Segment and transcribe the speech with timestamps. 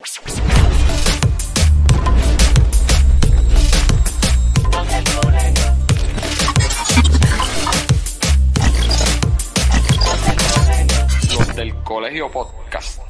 [0.00, 0.16] Los
[11.54, 13.02] del Colegio Podcast.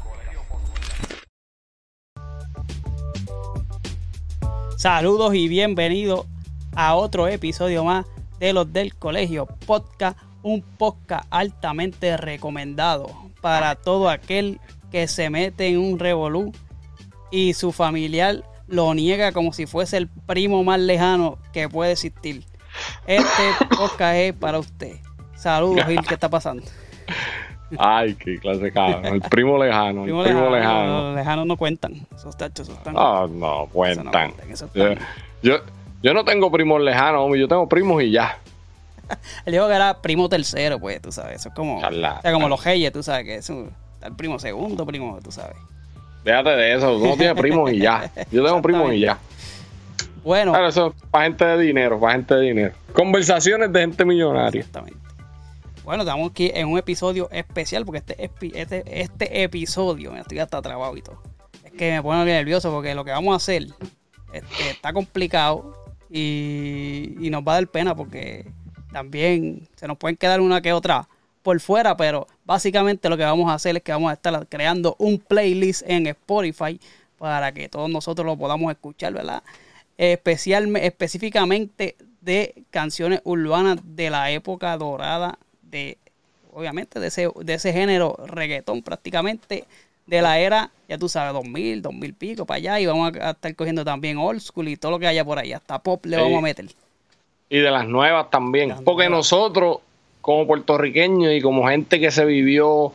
[4.77, 6.27] Saludos y bienvenidos
[6.75, 8.05] a otro episodio más
[8.41, 14.59] de los del Colegio Podcast, un podcast altamente recomendado para todo aquel
[14.91, 16.51] que se mete en un revolú
[17.31, 22.45] y su familiar lo niega como si fuese el primo más lejano que puede existir.
[23.07, 23.43] Este
[23.77, 24.97] podcast es para usted.
[25.35, 26.63] Saludos, Gil, ¿qué está pasando?
[27.79, 29.05] Ay, qué clase cabrón.
[29.07, 31.03] El primo lejano, el primo lejano.
[31.09, 32.07] Los lejanos no cuentan.
[32.15, 32.95] Esos tachos esos están.
[32.97, 34.11] Ah, no, eso no cuentan.
[34.33, 34.89] cuentan, eso Yo,
[35.43, 35.57] yo,
[36.03, 38.39] yo no tengo primos lejanos, hombre, yo tengo primos y ya.
[39.45, 41.37] Él dijo que era primo tercero, pues, tú sabes.
[41.41, 41.79] Eso es como.
[41.79, 43.71] O sea, como los Reyes, tú sabes que es un-
[44.03, 45.57] el primo segundo, primo, tú sabes.
[46.25, 48.11] Déjate de eso, tú no tienes primos y ya.
[48.31, 49.19] Yo tengo primos y ya.
[50.23, 52.75] Bueno, Claro, eso es para gente de dinero, para gente de dinero.
[52.93, 54.61] Conversaciones de gente millonaria.
[54.61, 55.01] exactamente.
[55.83, 58.31] Bueno, estamos aquí en un episodio especial porque este,
[58.61, 61.23] este, este episodio, me estoy hasta trabado y todo.
[61.65, 63.67] Es que me pone nervioso porque lo que vamos a hacer
[64.33, 65.75] este, está complicado
[66.11, 68.53] y, y nos va a dar pena porque
[68.93, 71.09] también se nos pueden quedar una que otra
[71.43, 74.95] por fuera, pero básicamente lo que vamos a hacer es que vamos a estar creando
[74.99, 76.79] un playlist en Spotify
[77.19, 79.43] para que todos nosotros lo podamos escuchar, ¿verdad?
[79.97, 85.99] Especialmente, específicamente de canciones urbanas de la época dorada de,
[86.53, 89.65] obviamente, de ese, de ese género reggaetón prácticamente
[90.07, 93.55] de la era, ya tú sabes, 2000, 2000 pico para allá y vamos a estar
[93.55, 96.23] cogiendo también old school y todo lo que haya por ahí, hasta pop le Sí.
[96.23, 96.67] vamos a meter.
[97.49, 98.75] Y de las nuevas también.
[98.85, 99.79] Porque nosotros,
[100.21, 102.93] como puertorriqueños y como gente que se vivió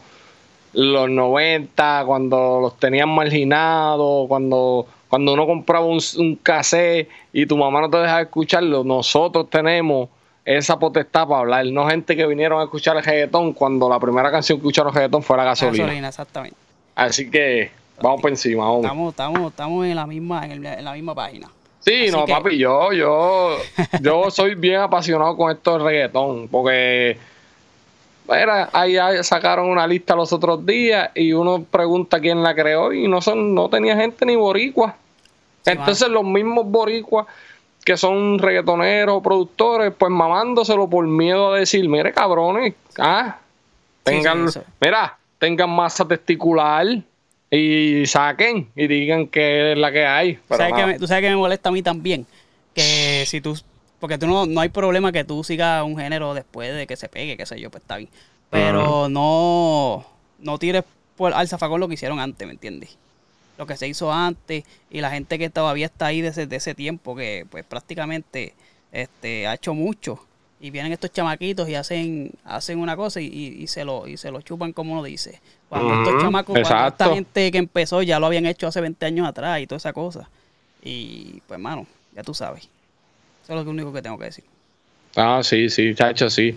[0.74, 7.58] los 90, cuando los tenían marginados, cuando, cuando uno compraba un, un cassette y tu
[7.58, 10.10] mamá no te dejaba escucharlo, nosotros tenemos
[10.44, 11.66] esa potestad para hablar.
[11.68, 15.24] No gente que vinieron a escuchar el reggaetón cuando la primera canción que escucharon reggaetón
[15.24, 15.86] fue la gasolina.
[15.86, 16.58] Gasolina, exactamente.
[16.94, 17.72] Así que
[18.02, 18.88] vamos por encima, hombre.
[18.88, 21.48] Estamos, estamos, estamos en la misma, en, el- en la misma página.
[21.86, 23.58] Sí, Así no, que- papi, yo, yo,
[24.02, 27.18] yo soy bien apasionado con esto del reggaetón, porque
[28.28, 33.08] mira, ahí sacaron una lista los otros días y uno pregunta quién la creó y
[33.08, 34.96] no son, no tenía gente ni boricua.
[35.64, 37.28] Sí, Entonces los mismos boricuas
[37.84, 43.38] que son reggaetoneros, productores, pues mamándoselo por miedo a decir, mire cabrones, ah,
[44.02, 46.88] tengan, sí, mira, tengan masa testicular
[47.52, 50.40] y saquen y digan que es la que hay.
[50.48, 52.26] Pero ¿Sabes que me- tú sabes que me molesta a mí también.
[52.74, 53.58] Que si tú.
[54.00, 57.08] Porque tú no, no hay problema que tú sigas un género después de que se
[57.10, 58.10] pegue, qué sé yo, pues está bien.
[58.50, 60.06] Pero no.
[60.40, 60.84] No tires
[61.16, 62.98] por al zafacón lo que hicieron antes, ¿me entiendes?
[63.58, 66.76] Lo que se hizo antes y la gente que todavía está ahí desde de ese
[66.76, 68.54] tiempo, que pues prácticamente
[68.92, 70.20] este, ha hecho mucho.
[70.60, 74.18] Y vienen estos chamaquitos y hacen, hacen una cosa y, y- y se lo, y
[74.18, 75.42] se lo chupan como uno dice.
[75.70, 79.28] Cuando estos chamacos, cuando esta gente que empezó ya lo habían hecho hace 20 años
[79.28, 80.30] atrás y toda esa cosa.
[80.82, 81.86] Y pues, mano,
[82.16, 82.70] ya tú sabes.
[83.44, 84.44] Eso es lo único que tengo que decir.
[85.18, 86.56] Ah, sí, sí, chacho, sí.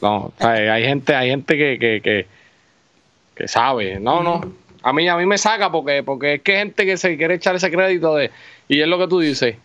[0.00, 2.26] No, hay gente, hay gente que, que, que,
[3.34, 3.98] que sabe.
[4.00, 4.40] No, no.
[4.82, 7.34] A mí, a mí me saca porque, porque es que hay gente que se quiere
[7.34, 8.30] echar ese crédito de.
[8.68, 9.56] Y es lo que tú dices.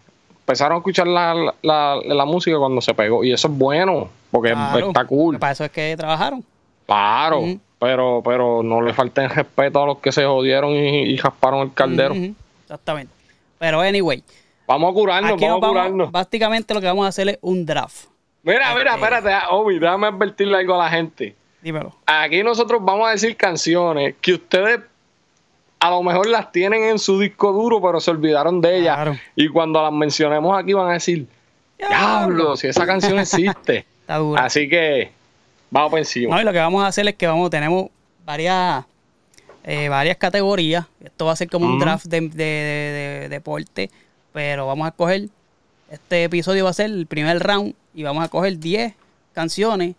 [0.48, 3.24] Empezaron a escuchar la, la, la música cuando se pegó.
[3.24, 4.10] Y eso es bueno.
[4.30, 5.40] Porque Claro, está cool.
[5.40, 6.44] Para eso es que trabajaron.
[6.86, 7.42] Claro.
[7.80, 11.74] Pero, pero no le falten respeto a los que se jodieron y, y rasparon el
[11.74, 12.14] caldero.
[12.64, 13.12] Exactamente.
[13.58, 14.24] Pero anyway,
[14.68, 16.12] Vamos a curarnos, aquí vamos a vamos, curarnos.
[16.12, 18.06] básicamente lo que vamos a hacer es un draft.
[18.44, 21.36] Mira, mira, espérate, ah, Omi, déjame advertirle algo a la gente.
[21.62, 21.96] Dímelo.
[22.06, 24.80] Aquí nosotros vamos a decir canciones que ustedes
[25.88, 28.96] a lo mejor las tienen en su disco duro, pero se olvidaron de ellas.
[28.96, 29.18] Claro.
[29.35, 31.28] Y cuando las mencionemos aquí van a decir,
[31.78, 33.85] diablo, si esa canción existe.
[34.01, 34.46] Está dura.
[34.46, 35.12] Así que
[35.72, 36.35] vamos por encima.
[36.35, 37.88] No, y lo que vamos a hacer es que vamos, tenemos
[38.25, 38.85] varias,
[39.63, 40.85] eh, varias categorías.
[41.03, 43.90] Esto va a ser como un draft de, de- de- de deporte,
[44.34, 45.28] pero vamos a escoger,
[45.91, 48.93] este episodio va a ser el primer round y vamos a coger 10
[49.34, 49.96] canciones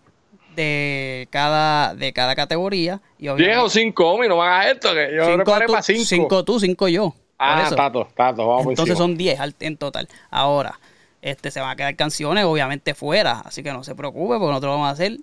[0.57, 2.99] de cada, de cada categoría.
[3.17, 5.83] Y 10 o obviamente, 5, Omi, no hagas esto, que yo cinco preparé tú, para
[5.83, 6.03] 5.
[6.05, 7.13] cinco tú, cinco yo.
[7.39, 8.97] Ah, tato, tato, vamos Entonces encima.
[8.97, 10.09] son 10 al- en total.
[10.31, 10.79] Ahora,
[11.21, 14.71] este se van a quedar canciones obviamente fuera, así que no se preocupe porque nosotros
[14.73, 15.17] vamos a hacer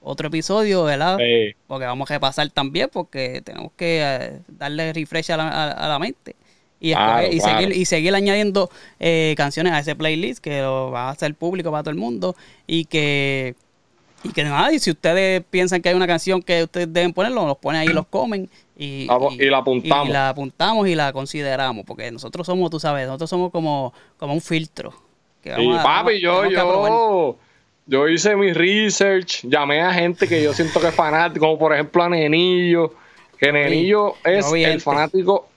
[0.00, 1.18] otro episodio, ¿verdad?
[1.18, 1.56] Sí.
[1.66, 5.88] Porque vamos a repasar también porque tenemos que eh, darle refresh a la, a- a
[5.88, 6.36] la mente.
[6.78, 7.58] Y, Claro, escoger- y, claro.
[7.58, 11.70] seguir, y seguir añadiendo eh, canciones a ese playlist que lo va a hacer público
[11.72, 12.36] para todo el mundo
[12.68, 13.56] y que
[14.26, 17.46] y que nada, y si ustedes piensan que hay una canción que ustedes deben ponerlo,
[17.46, 20.08] los ponen ahí, los comen Y, Ah, y la apuntamos.
[20.08, 24.34] Y la apuntamos y la consideramos, porque nosotros somos, tú sabes, nosotros somos como, como
[24.34, 24.92] un filtro.
[25.42, 27.38] que Y a- papi, yo, yo,
[27.86, 31.72] yo hice mi research, llamé a gente que yo siento que es fanático, como por
[31.72, 32.92] ejemplo a Nenillo,
[33.38, 34.80] que Nenillo es el gente.
[34.80, 35.48] fanático,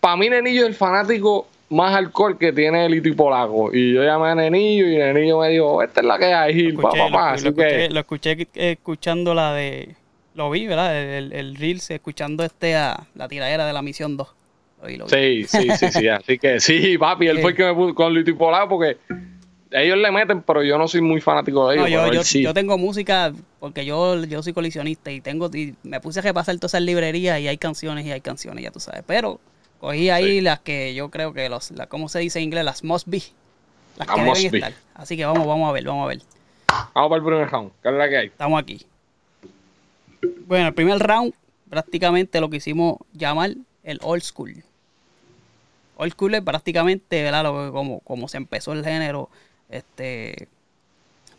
[0.00, 3.70] para mí Nenillo es el fanático más alcohol que tiene el y Polaco.
[3.72, 6.74] Y yo llamé a Nenillo y Nenillo me dijo, esta es la que hay, Gil,
[6.74, 7.30] Lo pa, escuché, pa, pa".
[7.30, 9.94] lo, escuché, que, lo escuché, eh, escuchando la de.
[10.34, 10.96] Lo vi, ¿verdad?
[10.96, 14.28] El, el Reels, escuchando este a la tiradera de la misión 2.
[14.80, 15.44] Lo vi, lo vi.
[15.44, 18.16] sí, sí, sí, sí, así que sí, papi, él fue el que me puso con
[18.16, 18.96] el y Polaco porque
[19.72, 21.90] ellos le meten, pero yo no soy muy fanático de ellos.
[21.90, 22.42] No, yo, yo, sí.
[22.42, 26.56] yo tengo música porque yo, yo soy coleccionista y tengo y me puse a repasar
[26.56, 29.04] todas esas librerías y hay canciones y hay canciones, ya tú sabes.
[29.06, 29.38] Pero
[29.80, 30.40] cogí ahí Sí.
[30.42, 32.64] las que yo creo que los, la, ¿cómo se dice en inglés?
[32.64, 33.22] Las must be.
[33.96, 34.58] Las que must deben be.
[34.58, 34.72] estar.
[34.94, 36.20] Así que vamos, vamos a ver, vamos a ver.
[36.94, 38.26] Vamos para el primer round, ¿qué es la que hay?
[38.28, 38.86] Estamos aquí.
[40.46, 41.32] Bueno, el primer round,
[41.68, 44.62] prácticamente lo que hicimos llamar el old school.
[45.96, 47.42] Old school es prácticamente, ¿verdad?
[47.44, 49.28] Lo que- como, como se empezó el género,
[49.68, 50.48] este,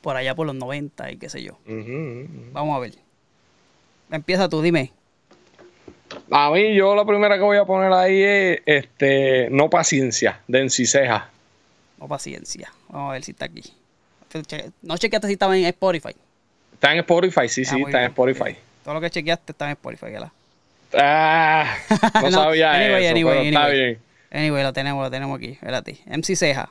[0.01, 1.57] por allá por los 90 y qué sé yo.
[2.53, 2.95] Vamos a ver.
[4.09, 4.91] Empieza tú, dime.
[6.31, 10.62] A mí, yo la primera que voy a poner ahí es este, No Paciencia, de
[10.62, 11.30] Enciseja.
[12.00, 12.72] No paciencia.
[12.90, 13.62] Vamos a ver si está aquí.
[14.81, 16.16] No chequeaste si estaba en Spotify.
[16.74, 18.08] Está en Spotify, sí, Ah, sí, está en.
[18.10, 18.56] Spotify.
[18.84, 20.31] Todo lo que chequeaste está en Spotify, ¿verdad?
[20.98, 21.75] Ah,
[22.16, 23.80] no, No, sabía anyway, eso, anyway, pero está anyway.
[23.86, 24.00] bien.
[24.31, 25.50] Anyway, lo tenemos, lo tenemos aquí.
[25.52, 26.00] Espérate.
[26.08, 26.69] MC Ceja.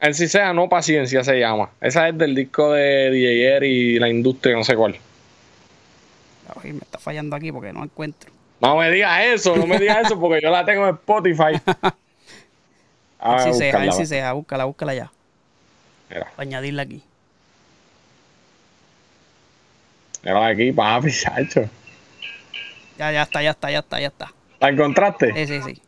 [0.00, 1.70] Enciseja, No Paciencia se llama.
[1.80, 4.96] Esa es del disco de DJ Air y la industria, no sé cuál.
[6.62, 8.30] Ay, me está fallando aquí porque no encuentro.
[8.60, 11.60] No me digas eso, no me digas eso porque yo la tengo en Spotify.
[13.20, 14.06] Ah, MC Ceja, buscarla, MC va.
[14.06, 14.32] Ceja.
[14.32, 15.12] Búscala, búscala ya.
[16.08, 17.02] Mira, Para añadirla aquí.
[20.22, 21.68] mira aquí, papi, chacho.
[22.96, 24.32] Ya, ya está, ya está, ya está, ya está.
[24.60, 25.32] ¿La encontraste?
[25.34, 25.82] Sí, sí, sí.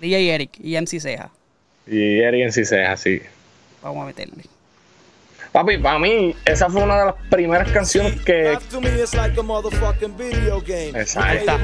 [0.00, 1.30] DJ Eric y MC Ceja.
[1.86, 3.20] Y Air y Enciseja, sí.
[3.82, 4.44] Vamos a meterle.
[5.52, 8.52] Papi, para mí, esa fue una de las primeras canciones que.
[10.94, 11.58] Exacto.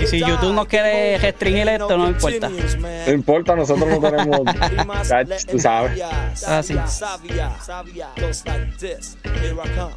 [0.00, 2.50] Y si you YouTube no quiere restringir esto, no importa.
[2.50, 4.40] no importa, nosotros no tenemos.
[5.50, 6.00] Tú sabes.
[6.46, 6.74] Ah, sí.
[6.86, 8.08] Savia, savia, savia.
[8.18, 9.16] Just like this.
[9.24, 9.94] Here I come.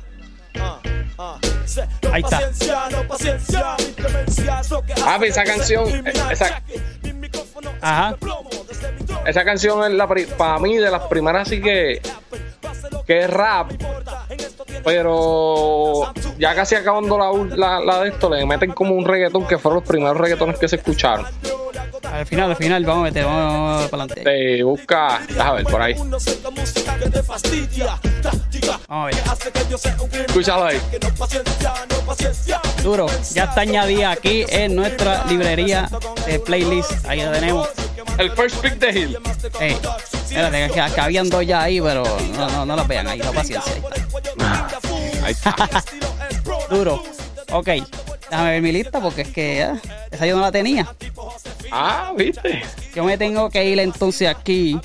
[0.56, 1.40] Uh, uh.
[2.12, 2.40] Ahí está.
[5.04, 6.62] Papi, esa canción, esa-
[7.82, 8.16] Ajá.
[9.26, 10.08] Esa canción es la
[10.38, 12.02] para mí de las primeras así que
[13.12, 13.70] que es rap,
[14.86, 19.58] pero ya casi acabando la, la, la de esto le meten como un reggaetón que
[19.58, 21.26] fueron los primeros reggaetones que se escucharon.
[22.04, 24.22] Al final, al final, vamos a meter, vamos, para adelante.
[24.22, 25.94] Te busca, déjame ver por ahí.
[25.94, 26.26] Vamos
[28.88, 29.16] a ver.
[30.28, 30.80] Escúchalo ahí.
[32.82, 35.90] Duro, ya está añadida aquí en nuestra librería
[36.26, 37.06] de playlist.
[37.06, 37.68] Ahí la tenemos.
[38.18, 39.18] El first pick de Hill.
[40.32, 43.74] Espérate, habían dos ya ahí, pero no, no, no las vean ahí, la paciencia.
[45.24, 45.56] Ahí está.
[45.58, 45.84] Ahí está.
[46.70, 47.04] Duro.
[47.52, 47.68] Ok,
[48.30, 49.80] déjame ver mi lista porque es que ah,
[50.10, 50.88] esa yo no la tenía.
[51.72, 52.64] Ah, viste.
[52.96, 54.80] Yo me tengo que ir entonces aquí.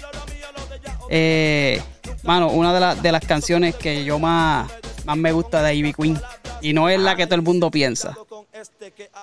[1.08, 1.81] Eh,
[2.25, 4.70] mano, una de, las de las canciones que yo más,
[5.04, 6.20] más me gusta de Ivy Queen.
[6.60, 8.16] Y no es la que todo el mundo piensa.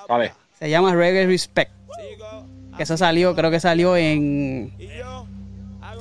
[0.08, 0.34] Vale.
[0.58, 1.72] Se llama Reggae Respect.
[2.78, 4.74] Que eso salió, creo que salió en,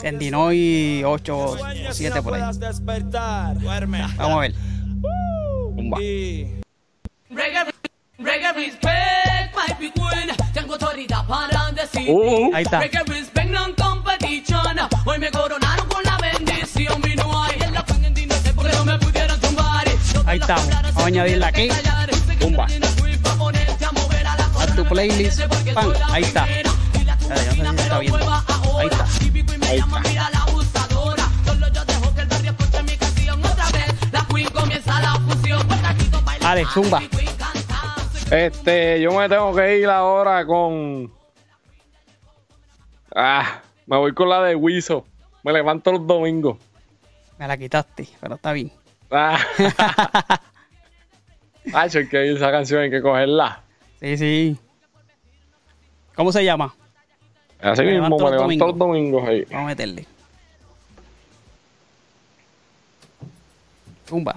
[0.03, 1.59] en Dinoy 8 o
[1.91, 2.43] 7 por ahí.
[4.17, 4.55] Vamos a ver.
[9.79, 10.31] Big queen.
[10.53, 12.09] Tengo autoridad para decir.
[12.09, 12.81] Uh, Ahí está.
[15.05, 17.01] Hoy me coronaron con la bendición.
[17.01, 19.87] Mi no hay en la queen en dinero porque no me pudieron tumbar.
[20.27, 20.69] Ahí estamos.
[20.69, 21.69] Vamos a añadirla aquí.
[22.41, 22.67] Zumba.
[24.61, 25.41] A tu playlist.
[25.75, 25.93] Pan.
[26.11, 26.45] Ahí está.
[26.45, 29.07] Ahí está.
[29.73, 30.03] Ahí está.
[36.41, 37.01] Dale, zumba.
[38.31, 41.13] Este, yo me tengo que ir ahora con.
[43.15, 45.07] Ah, me voy con la de Wiso.
[45.45, 46.59] Me levanto los domingos.
[47.39, 48.73] Me la quitaste, pero está bien.
[49.11, 49.39] Ah.
[51.75, 53.63] Ay, es que esa canción hay que cogerla.
[54.01, 54.59] Sí, sí.
[56.15, 56.75] ¿Cómo se llama?
[57.63, 59.45] Así Me mismo, me levanto los domingos ahí.
[59.45, 60.07] Vamos a meterle.
[64.09, 64.35] Zumba.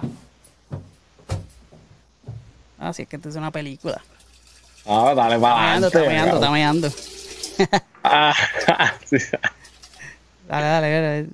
[2.78, 4.00] Ah, sí, es que esta es una película.
[4.86, 6.92] Ah, dale para Está meando, está meando, está meando.
[8.04, 8.34] Ah,
[9.04, 9.16] sí.
[10.46, 11.26] Dale, dale, dale.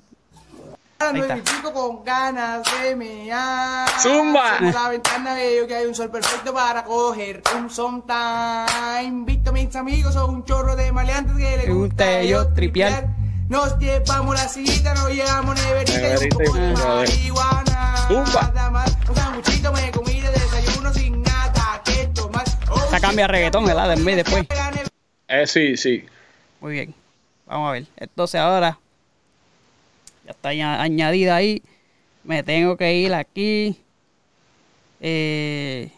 [1.11, 3.89] Pico con ganas de mear.
[3.99, 4.57] Zumba.
[4.59, 9.03] Por la ventana veo que hay un sol perfecto para coger un sometime.
[9.03, 12.53] Invito a mis amigos a un chorro de maleantes que les Me gusta gusta ellos
[12.53, 13.07] tripear.
[13.49, 17.95] Nos llevamos la sillita, nos llevamos neverita y un Neverita y poco de marihuana.
[18.07, 18.51] Zumba.
[18.53, 22.45] Nada más, un sanguchito, me comí de desayuno sin nada que tomar.
[22.71, 23.89] Oh, Esta cambia a reggaetón, ¿verdad?
[23.89, 24.45] De en vez después.
[25.27, 26.05] Eh, sí, sí.
[26.61, 26.95] Muy bien.
[27.45, 27.85] Vamos a ver.
[27.97, 28.79] Entonces ahora
[30.25, 31.61] ya está aña- añadida ahí.
[32.23, 33.77] Me tengo que ir aquí.
[35.01, 35.91] Eh,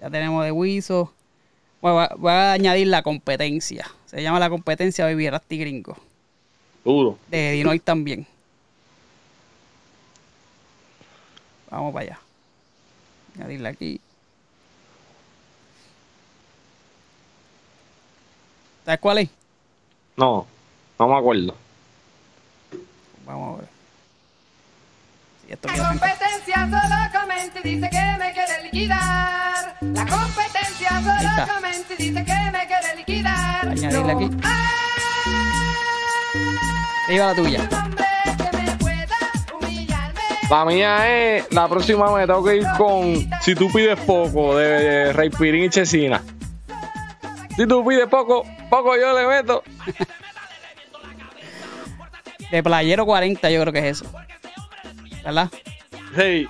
[0.00, 1.12] ya tenemos de Wiso.
[1.80, 3.88] Bueno, voy a- voy a añadir la competencia.
[4.06, 5.96] Se llama la competencia Baby Rasty Gringo.
[6.84, 7.18] Duro.
[7.28, 8.26] De Dinoy también.
[11.70, 12.20] Vamos para allá.
[13.36, 14.00] Añadirla aquí.
[18.84, 19.28] ¿Sabes cuál es?
[20.16, 20.46] No,
[20.98, 21.54] no me acuerdo.
[23.32, 23.68] Vamos a ver.
[25.48, 26.10] Esto La quiere arrancar.
[26.10, 29.76] competencia solamente dice que me quiere liquidar.
[29.80, 31.46] La competencia está.
[31.46, 33.68] solamente dice que me quiere liquidar.
[33.68, 34.28] Añadirle aquí.
[34.28, 34.40] No
[37.08, 37.68] Diga la tuya.
[40.50, 41.52] La mía es.
[41.52, 45.70] La próxima me tengo que ir con Si tú pides poco, de Rey Pirín y
[45.70, 46.22] Chesina.
[47.56, 49.62] Si tú pides poco, poco yo le meto.
[52.52, 54.12] De Playero 40, yo creo que es eso.
[55.24, 55.48] ¿Verdad?
[56.16, 56.46] Sí.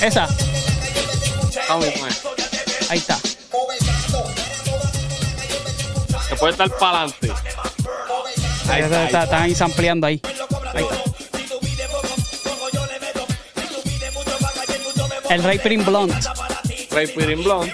[0.00, 0.28] Esa.
[1.68, 1.86] Vamos.
[2.88, 3.16] Ahí está.
[6.28, 7.32] Se puede estar para adelante.
[8.68, 10.20] Ahí está, está- están ahí sampleando ahí.
[10.74, 10.96] Ahí está.
[15.34, 16.14] El Rey Prim Blunt.
[16.90, 17.72] Rey Pirín Blonde.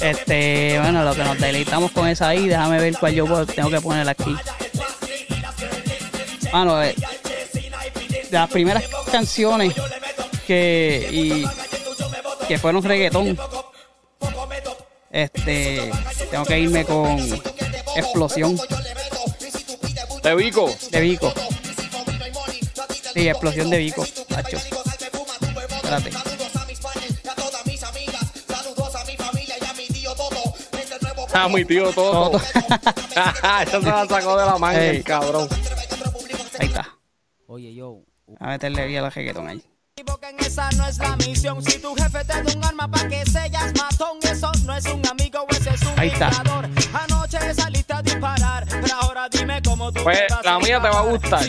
[0.00, 3.80] Este, bueno, lo que nos deleitamos con esa ahí, déjame ver cuál yo tengo que
[3.80, 4.34] poner aquí.
[6.52, 6.94] Mano, eh,
[8.30, 9.74] de las primeras canciones
[10.46, 13.38] que, y, que fueron reggaetón,
[15.10, 15.90] este,
[16.30, 17.18] tengo que irme con
[17.96, 18.58] Explosión
[20.22, 20.70] De Vico.
[20.90, 21.32] de Vico.
[23.14, 24.56] Sí, Explosión de Vico, macho.
[24.56, 26.25] Espérate.
[31.38, 32.38] Ah, mi tío Toto.
[33.66, 35.48] Eso se la sacó de la manga, el cabrón.
[36.58, 36.88] Ahí está.
[37.46, 37.98] Oye, yo.
[38.40, 39.62] A meterle bien al reggaetón ahí.
[39.96, 41.62] equivoquen, esa no es la misión.
[41.62, 45.06] Si tu jefe te da un arma para que seas matón, eso no es un
[45.06, 46.30] amigo, ese es un Ahí está.
[46.30, 46.68] dictador.
[46.92, 51.02] Anoche saliste a disparar, pero ahora dime cómo tú Pues, la mía te va a
[51.02, 51.44] gustar.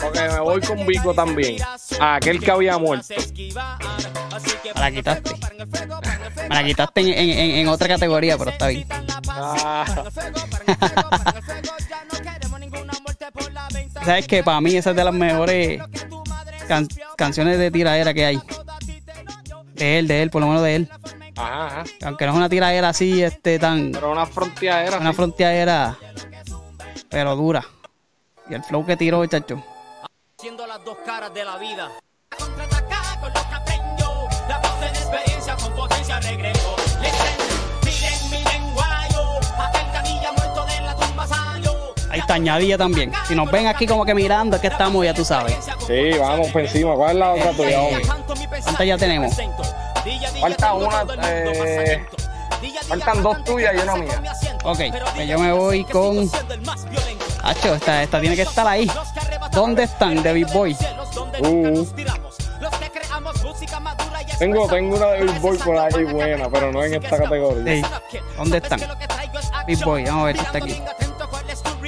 [0.00, 1.56] Porque me voy porque con Vico también.
[2.00, 3.14] A aquel que había muerto.
[4.74, 6.21] la pon el fuego, quitaste.
[6.52, 8.86] Me la quitaste en, en- en- en otra categoría, pero está bien.
[9.28, 9.84] Ah.
[14.04, 14.42] ¿Sabes qué?
[14.42, 15.80] Para mí esa es de las mejores
[16.68, 18.40] can- canciones de tiradera que hay.
[19.74, 20.88] De él, de él, por lo menos de él.
[21.36, 21.84] Ajá, ajá.
[22.04, 23.90] Aunque no es una tiradera así, este, tan...
[23.92, 24.98] Pero una frontera.
[24.98, 25.96] Una frontera,
[27.08, 27.64] pero dura.
[28.50, 29.64] Y el flow que tiró, chacho.
[30.38, 31.88] Siendo las dos caras de la vida.
[32.36, 34.28] Contraatacar con lo que aprendo.
[34.48, 36.76] La base de experiencia con potencia regreso.
[37.00, 39.38] Listen, miren, miren, guayo.
[39.58, 41.94] Aquel canilla muerto de la tumba salió.
[42.10, 43.12] Ahí está añadida también.
[43.26, 45.56] Si nos ven aquí como que mirando, es que estamos, ya tú sabes.
[45.86, 46.94] Sí, vamos por encima.
[46.94, 48.02] ¿Cuál es la otra tuya, hombre?
[48.62, 49.34] ¿Cuántas ya tenemos?
[50.40, 52.04] Falta una, eh,
[52.88, 54.22] faltan dos tuyas y una mía.
[54.64, 54.78] Ok,
[55.14, 56.28] pues yo me voy con...
[57.44, 58.90] Hacho, esta, esta tiene que estar ahí.
[59.52, 60.76] ¿Dónde están, Big Boy?
[61.40, 61.86] Uh.
[64.38, 67.74] Tengo, tengo una de Big Boy por ahí buena, pero no en esta categoría.
[68.10, 68.18] Sí.
[68.36, 68.80] ¿Dónde están?
[69.66, 70.82] Big Boy, vamos a ver si está aquí.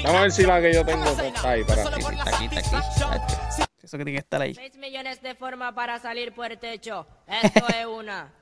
[0.04, 1.64] Vamos a ver si la que yo tengo está ahí.
[1.64, 1.84] Para.
[1.84, 3.64] Sí, sí, está aquí, está aquí.
[3.82, 4.54] Eso que tiene que estar ahí.
[4.54, 7.06] 6 millones de formas para salir por el techo.
[7.26, 8.32] Esto es una.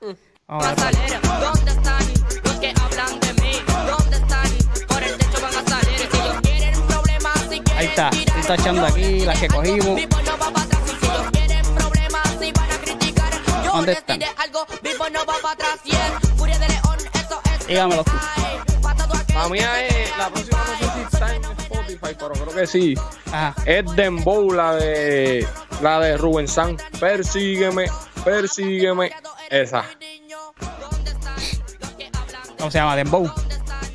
[0.47, 0.93] Vamos a Van a ver.
[0.95, 1.21] salir.
[1.21, 3.51] ¿Dónde están los que hablan de mí?
[3.97, 4.87] ¿Dónde están?
[4.87, 5.97] Por el techo van a salir.
[5.99, 8.09] Si ellos quieren problemas, si quieren Ahí está.
[8.11, 10.01] tirar, Estoy tachando aquí las que cogimos.
[13.73, 14.21] ¿Dónde están?
[14.37, 14.65] algo.
[14.83, 15.79] Vivo no va para atrás.
[16.37, 17.67] Furia de león, eso es.
[17.67, 18.03] Dígamelo
[19.33, 22.95] La mía es, la próxima no sé si está en Spotify, pero creo que sí.
[23.31, 23.55] Ajá.
[23.65, 25.47] Es Dembow, la de,
[25.81, 26.77] la de Rubén San.
[26.99, 27.87] Persígueme,
[28.23, 29.11] persígueme.
[29.49, 29.85] Esa.
[32.57, 32.95] ¿Cómo se llama?
[32.95, 33.31] Dembow.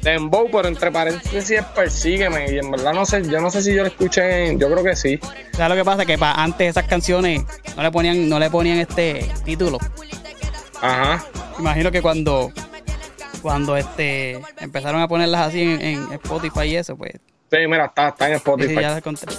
[0.03, 2.51] Dembow, pero entre paréntesis es persígueme.
[2.53, 4.95] Y en verdad no sé, yo no sé si yo lo escuché, yo creo que
[4.97, 5.19] sí.
[5.53, 6.05] ¿Sabes lo que pasa?
[6.07, 7.43] Que pa- antes esas canciones
[7.77, 9.79] no le ponían, no le ponían este título.
[10.81, 11.25] Ajá.
[11.59, 12.53] Imagino que cuando
[13.43, 17.13] cuando este empezaron a ponerlas así en, en Spotify y eso, pues
[17.51, 18.69] Sí, mira, está, está en Spotify.
[18.75, 19.35] sí, ya las encontré.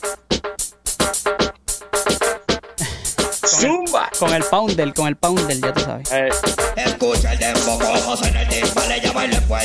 [3.59, 4.09] Zumba.
[4.17, 6.11] Con el Pounder, con el Pounder, ya tú sabes.
[6.11, 6.29] Eh,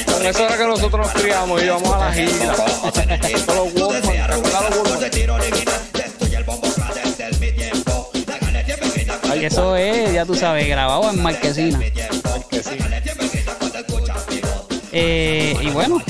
[0.06, 2.54] con eso era que nosotros nos criamos y íbamos a la gira.
[3.46, 5.44] Con los Walkman, ¿te acuerdas de los
[9.44, 11.78] eso es, ya tú sabes, grabado en Marquesina.
[14.92, 16.00] Eh, y bueno,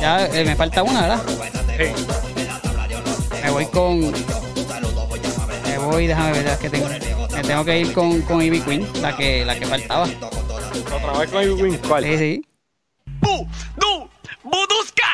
[0.00, 1.22] ya eh, me falta una, ¿verdad?
[1.76, 2.04] Sí.
[3.42, 4.12] Me voy con.
[5.84, 6.88] Voy, déjame ver las que tengo.
[6.88, 10.04] Me tengo que ir con, con Ivy Queen, la que, la que faltaba.
[10.06, 12.04] Otra vez con Edwin, ¿cuál?
[12.04, 12.42] Sí, sí.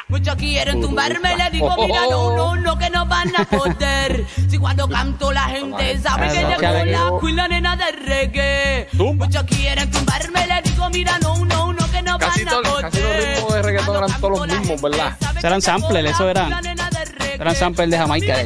[0.09, 4.25] Muchos quieren tumbarme, le digo, mira, no, no, no, que no van a poder.
[4.49, 8.89] Si cuando canto la gente sabe que llegó la queen, la nena de reggae.
[8.95, 12.73] Muchos quieren tumbarme, le digo, mira, no, no, no, que no Casi van a todo-
[12.73, 12.83] poder.
[12.91, 15.17] casi los ritmos de reggaetón eran todos los la mismos, ¿verdad?
[15.43, 18.43] eran samples, eso la eran- queen, la eran samples de Jamaica,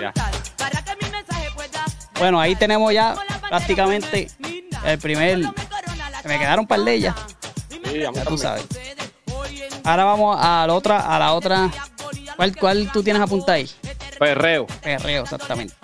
[0.00, 0.12] Ya.
[2.18, 3.14] Bueno, ahí tenemos ya
[3.48, 4.30] prácticamente
[4.84, 5.38] el primer.
[6.24, 7.14] Me quedaron un par de ellas,
[7.90, 8.66] Sí, ya tú sabes.
[9.84, 11.70] Ahora vamos a la otra, a la otra.
[12.36, 13.70] ¿Cuál, cuál tú tienes apuntada ahí?
[14.18, 14.66] Perreo.
[14.82, 15.74] Perreo, exactamente.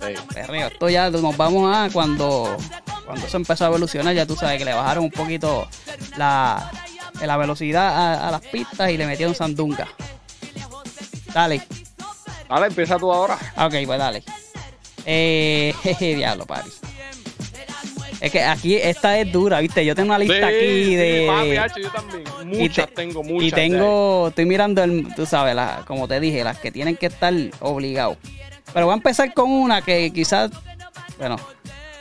[0.00, 0.14] Sí.
[0.32, 0.68] Perreo.
[0.68, 2.56] Esto ya nos vamos a cuando,
[3.04, 5.66] cuando eso empezó a evolucionar, ya tú sabes que le bajaron un poquito
[6.16, 6.70] la,
[7.20, 9.88] la velocidad a, a las pistas y le metieron sandunga.
[11.34, 11.66] Dale.
[12.48, 13.36] Dale, empieza tú ahora.
[13.56, 14.22] Ah, Ok, pues dale.
[15.06, 16.70] Eh, jeje, diablo, papi.
[18.20, 19.82] Es que aquí esta es dura, ¿viste?
[19.84, 21.26] Yo tengo una lista Sí, aquí sí, de.
[21.26, 22.24] papi, hacho, yo también.
[22.42, 23.48] y Muchas te- tengo, muchas.
[23.48, 27.06] Y tengo, estoy mirando, el, tú sabes, la- como te dije, las que tienen que
[27.06, 28.18] estar obligados.
[28.74, 30.50] Pero voy a empezar con una que quizás,
[31.18, 31.36] bueno,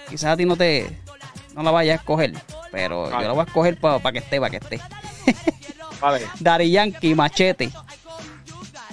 [0.10, 0.90] quizás a ti no te,
[1.56, 2.34] no la vayas a escoger,
[2.70, 3.16] pero Vale.
[3.22, 4.80] yo la voy a escoger para que esté, para que esté.
[6.02, 6.26] Vale.
[6.42, 7.72] Daddy Yankee, Machete.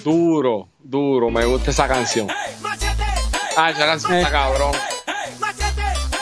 [0.04, 1.28] Duro, duro.
[1.30, 2.28] Me gusta esa canción.
[3.56, 4.72] Ah, esa canción está cabrón.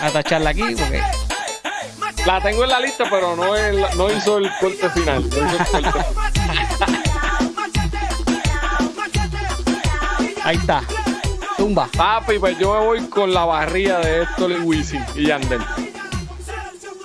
[0.00, 1.02] A tacharla aquí porque
[2.26, 5.28] La tengo en la lista, pero no, en la- no hizo el corte final.
[5.28, 6.94] No hizo el corte final.
[10.44, 10.82] ahí está.
[11.56, 11.88] Tumba.
[11.96, 15.64] Papi, pues yo me voy con la barría de Héctor y Wisin y Yandel.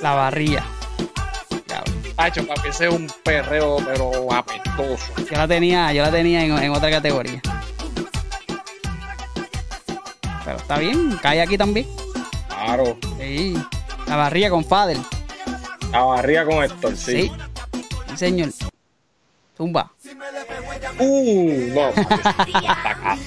[0.02, 0.64] La barría.
[1.68, 1.94] Diablo.
[2.18, 5.06] Hacho, papi, ese es un perreo, pero apestoso.
[5.18, 7.42] Yo la tenía, yo la tenía en, en otra categoría.
[10.70, 11.88] Está bien, cae aquí también.
[12.48, 12.96] Claro.
[13.20, 13.58] Sí.
[14.06, 14.98] La barría con Fader.
[15.92, 17.24] La barría con Héctor, sí.
[17.24, 17.32] Sí.
[18.10, 18.50] Sí, señor.
[19.58, 19.92] Tumba.
[21.00, 21.90] Uh, no.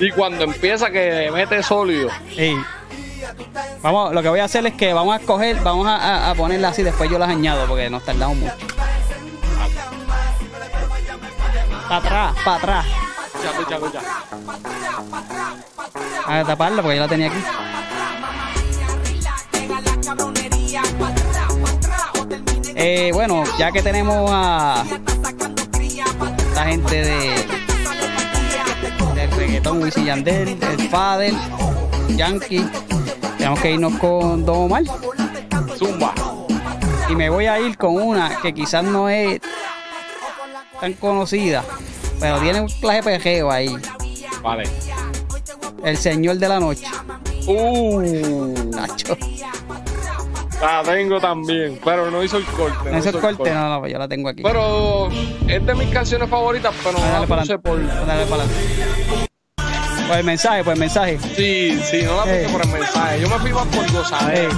[0.00, 2.08] Y cuando empieza que mete sólido.
[2.34, 2.56] Sí.
[3.82, 6.34] Vamos, lo que voy a hacer es que vamos a escoger, vamos a, a- a
[6.36, 8.54] ponerla así, después yo las añado porque nos tardamos mucho.
[11.88, 12.86] Para atrás, para atrás.
[16.26, 17.38] A taparla porque yo la tenía aquí.
[22.74, 24.84] Eh, bueno, ya que tenemos a
[26.54, 27.46] la gente de
[29.14, 31.34] del reggaetón, Wisin Yandel, el Fader,
[32.10, 32.64] Yankee,
[33.36, 34.84] tenemos que irnos con Don Omar.
[35.76, 36.14] Zumba.
[37.08, 39.40] Y me voy a ir con una que quizás no es
[40.80, 41.64] tan conocida,
[42.20, 43.76] pero tiene un clase pejeo ahí.
[44.42, 44.64] Vale.
[45.84, 46.84] El Señor de la Noche.
[47.46, 48.00] Uh,
[48.74, 49.16] Nacho.
[50.60, 52.90] la tengo también, pero no hizo el corte.
[52.90, 54.42] No hizo el corte, no, no, pues yo la tengo aquí.
[54.42, 55.08] Pero
[55.46, 57.78] es de mis canciones favoritas, pero no la puse por.
[57.86, 58.54] Dale para adelante.
[60.08, 61.18] Pues el mensaje, pues el mensaje.
[61.36, 62.48] Sí, sí, no la puse Eh.
[62.50, 63.20] por el mensaje.
[63.20, 64.40] Yo me fui más por gozadera.
[64.42, 64.48] Eh.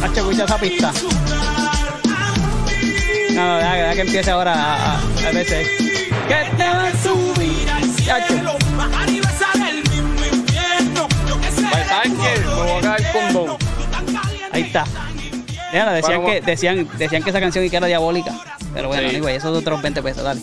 [0.00, 0.92] Nacho, escucha esa pista.
[3.38, 5.68] No, no, deja, deja que empiece ahora a, a, a veces.
[6.28, 8.56] Que te va a subir al cielo.
[11.40, 11.54] Pues,
[11.88, 12.40] ¿Sabes qué?
[12.40, 13.56] Me voy a caer con.
[14.52, 14.84] Ahí está.
[15.72, 16.32] Mira, decían Vamos.
[16.34, 18.32] que, decían, decían que esa canción que era diabólica.
[18.74, 19.16] Pero bueno, Sí.
[19.16, 20.40] anyway, eso es otros 20 pesos, dale.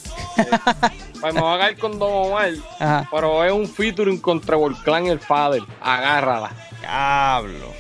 [1.20, 2.50] Pues me voy a caer con Don Omar.
[2.80, 3.08] Ajá.
[3.12, 5.62] Pero es un featuring contra Volcán y el Father.
[5.82, 6.52] Agárrala.
[6.80, 7.74] Diablo.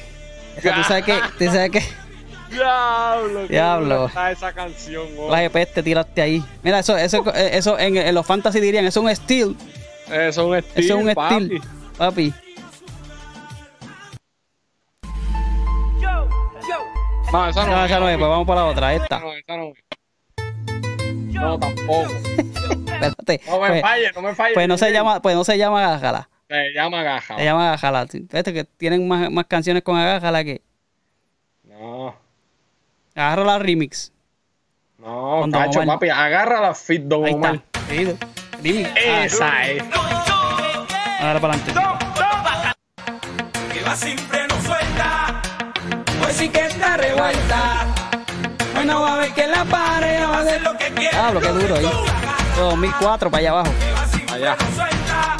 [0.57, 1.19] Esa, ¿Tú sabes qué?
[1.37, 1.83] ¿Tú sabes qué?
[2.55, 3.47] Diablo.
[3.47, 4.05] Diablo.
[4.07, 5.29] Está esa canción, oh.
[5.31, 6.43] La GP te tiraste ahí.
[6.63, 9.55] Mira, eso, eso, eso en, en los fantasy dirían, eso es un steal.
[10.07, 10.85] Eso es un estilo.
[10.85, 11.45] Eso es un papi.
[11.45, 11.61] steal.
[11.97, 12.33] Papi.
[17.31, 19.19] No, esa no, No, esa no es, pues vamos para la otra, esta.
[19.19, 19.73] no, esa no.
[21.33, 22.11] No, tampoco.
[22.13, 23.41] Espérate.
[23.47, 24.53] No me Pues, falles, no me falles.
[24.53, 26.29] pues no se llama, pues no se llama Agárrala.
[26.47, 27.37] Se llama Gaja.
[27.37, 28.07] Se llama Agájala.
[28.31, 30.61] Este que tienen más, más canciones con Agájala que
[31.63, 32.15] No,
[33.15, 34.11] Agárrala Remix.
[34.97, 35.95] no, Con Don cacho, Omar.
[35.97, 36.09] papi.
[36.09, 37.55] Agarra la fit Don Ahí Omar.
[37.55, 37.79] está.
[37.89, 38.17] Sí,
[38.61, 38.89] Remix.
[38.95, 39.83] Esa es.
[39.93, 40.85] Ah,
[41.21, 41.73] ahora para adelante.
[43.73, 45.41] Que va sin freno suelta.
[46.19, 47.85] Pues sí que está revuelta.
[48.73, 51.27] Bueno, va a ver que la pared va a Hacer lo que quiera.
[51.27, 51.89] Ah, lo que duro ahí.
[52.57, 53.71] 2004 para allá abajo.
[54.33, 54.57] Allá.
[54.75, 55.37] Suelta.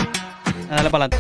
[0.70, 1.18] Dale para adelante.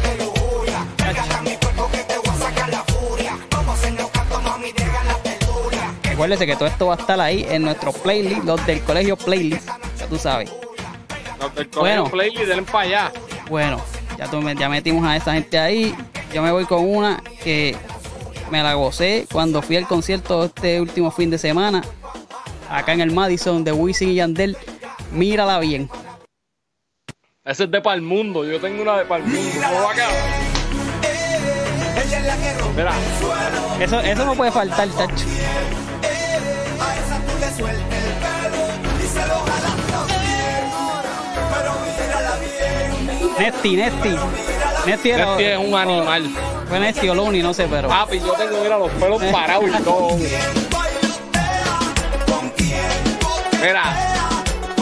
[6.15, 9.67] Recuérdese que todo esto va a estar ahí en nuestro playlist, los del colegio playlist,
[9.99, 10.49] ya tú sabes.
[11.41, 12.09] Los del Bueno.
[12.09, 13.11] colegio Playlist, denle para allá.
[13.49, 13.81] Bueno,
[14.17, 15.93] ya, tú ya metimos a esa gente ahí.
[16.33, 17.75] Yo me voy con una que
[18.49, 21.81] me la gocé cuando fui al concierto este último fin de semana,
[22.69, 24.55] acá en el Madison de Wisin y Yandel.
[25.11, 25.89] Mírala bien.
[27.43, 28.45] Ese es de Palmundo.
[28.45, 29.51] Yo tengo una de Palmundo.
[29.67, 30.07] ¿Cómo va acá?
[32.73, 32.93] Mira,
[33.81, 35.25] Eso, eso no puede faltar, tacho.
[43.39, 44.09] Nesti, Nesti.
[44.85, 45.31] Nesti era.
[45.31, 46.29] este es un animal.
[46.67, 47.87] Fue Nesti o Luni, no sé, pero.
[47.89, 50.09] Papi, yo tengo, mira, los pelos parados y todo.
[53.61, 53.95] Mira,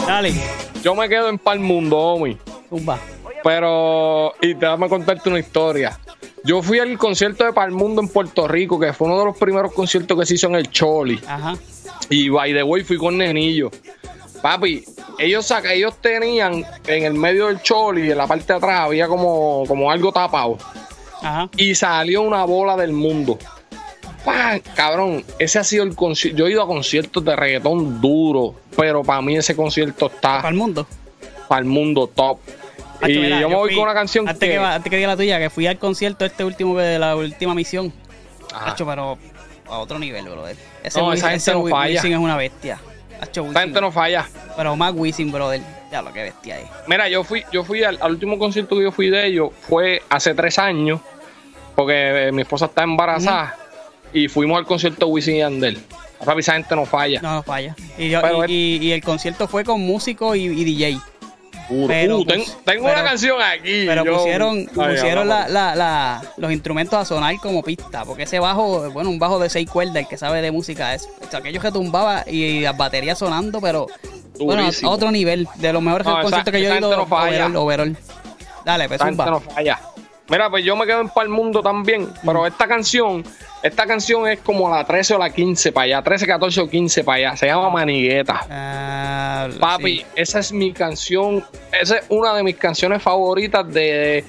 [0.06, 0.34] Dale,
[0.82, 2.36] yo me quedo en Palmundo, homie.
[2.68, 2.98] zumba.
[3.42, 5.98] Pero, y te dame contarte una historia.
[6.44, 9.72] Yo fui al concierto de Palmundo en Puerto Rico, que fue uno de los primeros
[9.72, 11.20] conciertos que se hizo en el Choli.
[11.26, 11.54] Ajá.
[12.10, 13.70] Y by the way, fui con Nenillo.
[14.42, 14.84] Papi,
[15.18, 19.06] ellos saca, ellos tenían en el medio del Choli, en la parte de atrás, había
[19.08, 20.58] como, como algo tapado.
[21.22, 21.48] Ajá.
[21.56, 23.38] Y salió una bola del mundo.
[24.24, 24.60] ¡Pam!
[24.74, 26.38] Cabrón, ese ha sido el concierto.
[26.38, 30.48] Yo he ido a conciertos de reggaetón duro, pero para mí ese concierto está Para
[30.48, 30.86] el mundo.
[31.48, 32.38] para el mundo top.
[33.00, 35.08] Hacho, y mira, yo me voy fui- con una canción antes que, antes que diga
[35.08, 37.92] la tuya, que fui al concierto este último de la última misión.
[38.54, 39.18] Hacho, pero
[39.68, 40.56] a otro nivel, brother.
[40.82, 42.00] Ese, No, Wisin- esa gente ese no falla.
[42.00, 42.78] Es una bestia.
[43.42, 43.54] Wisin.
[43.56, 44.26] gente no falla.
[44.56, 45.60] Pero más Wisin, brother.
[45.90, 46.68] Ya lo que bestia es.
[46.86, 50.02] Mira, yo fui, yo fui al, al último concierto que yo fui de ellos, fue
[50.08, 51.00] hace tres años,
[51.76, 53.56] porque eh, mi esposa está embarazada,
[54.12, 55.78] y fuimos al concierto de Wisin y Yandel.
[56.24, 57.20] Papi, esa gente no falla.
[57.20, 57.76] No, no falla.
[57.98, 60.98] Y, yo- Pero y, y- y el concierto fue con músico y, y DJ.
[61.86, 63.84] Pero Uh, tengo pero- una canción aquí.
[63.86, 68.04] Pero yo- pusieron, Ay, pusieron la, la- la- los instrumentos a sonar como pista.
[68.04, 71.08] Porque ese bajo, bueno, un bajo de seis cuerdas, el que sabe de música es.
[71.26, 73.86] o sea, aquellos que tumbaba y las baterías sonando, pero
[74.38, 75.48] bueno, a otro nivel.
[75.56, 76.94] De los mejores conciertos que yo he ido.
[76.96, 77.96] no overall, overall.
[78.64, 79.26] Dale, pues zumba.
[79.26, 79.78] no falla.
[80.28, 83.22] Mira, pues yo me quedo en Pal Mundo también, pero esta canción,
[83.62, 87.04] esta canción es como la 13 o la 15 para allá, 13, 14 o 15
[87.04, 88.40] para allá, se llama Manigueta.
[88.50, 90.06] Ah, Papi, sí.
[90.16, 91.44] esa es mi canción,
[91.78, 94.24] esa es una de mis canciones favoritas de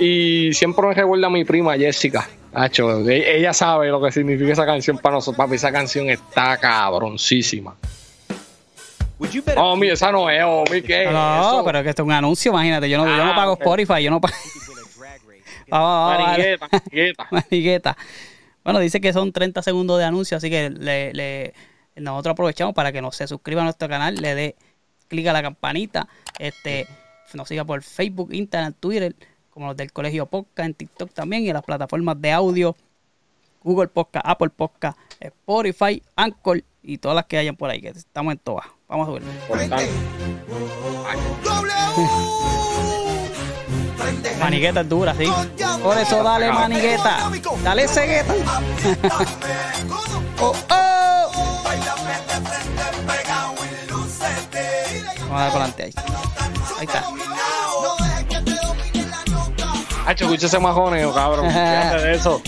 [0.00, 2.28] y siempre me recuerda a mi prima Jessica.
[2.52, 6.56] Hacho, e- ella sabe lo que significa esa canción para nosotros, papi, esa canción está
[6.56, 7.76] cabroncísima.
[9.56, 11.64] Oh, mi, esa no es, oh, mi, ¿qué es No, eso?
[11.64, 12.90] pero que esto es un anuncio, imagínate.
[12.90, 13.52] Yo no, yo no Ah, pago.
[13.54, 14.34] Spotify, yo no pago.
[15.70, 16.24] Vale.
[16.24, 17.28] Manigueta, manigueta.
[17.32, 17.96] Manigueta.
[18.64, 21.54] Bueno, dice que son 30 segundos de anuncio, así que le, le-
[21.96, 24.56] nosotros aprovechamos para que nos se suscriba a nuestro canal, le dé
[25.08, 26.86] clic a la campanita, este,
[27.32, 29.14] nos siga por Facebook, Instagram, Twitter,
[29.50, 32.76] como los del Colegio Podcast, en TikTok también y en las plataformas de audio,
[33.62, 38.32] Google Podcast, Apple Podcast, Spotify, Anchor y todas las que hayan por ahí, que estamos
[38.32, 38.66] en todas.
[38.88, 39.22] Vamos a ver.
[44.38, 45.30] Manigueta es dura, sí.
[45.82, 47.30] Por eso dale manigueta.
[47.62, 48.34] Dale cegueta.
[50.40, 50.86] oh, oh.
[55.28, 55.92] Vamos a dar para adelante ahí.
[56.78, 57.04] Ahí está.
[60.06, 61.48] Hacho, escucha ese majoneo, cabrón.
[61.48, 62.40] Fíjate de eso.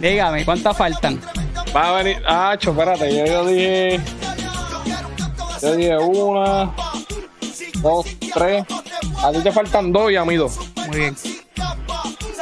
[0.00, 1.20] Dígame, ¿cuántas faltan?
[1.76, 2.20] Va a venir.
[2.26, 4.00] Hacho, espérate, yo, yo dije.
[5.60, 6.74] Yo dije una,
[7.76, 8.64] dos, tres.
[9.22, 10.58] A ti te faltan dos y a mí dos.
[10.86, 11.16] Muy bien.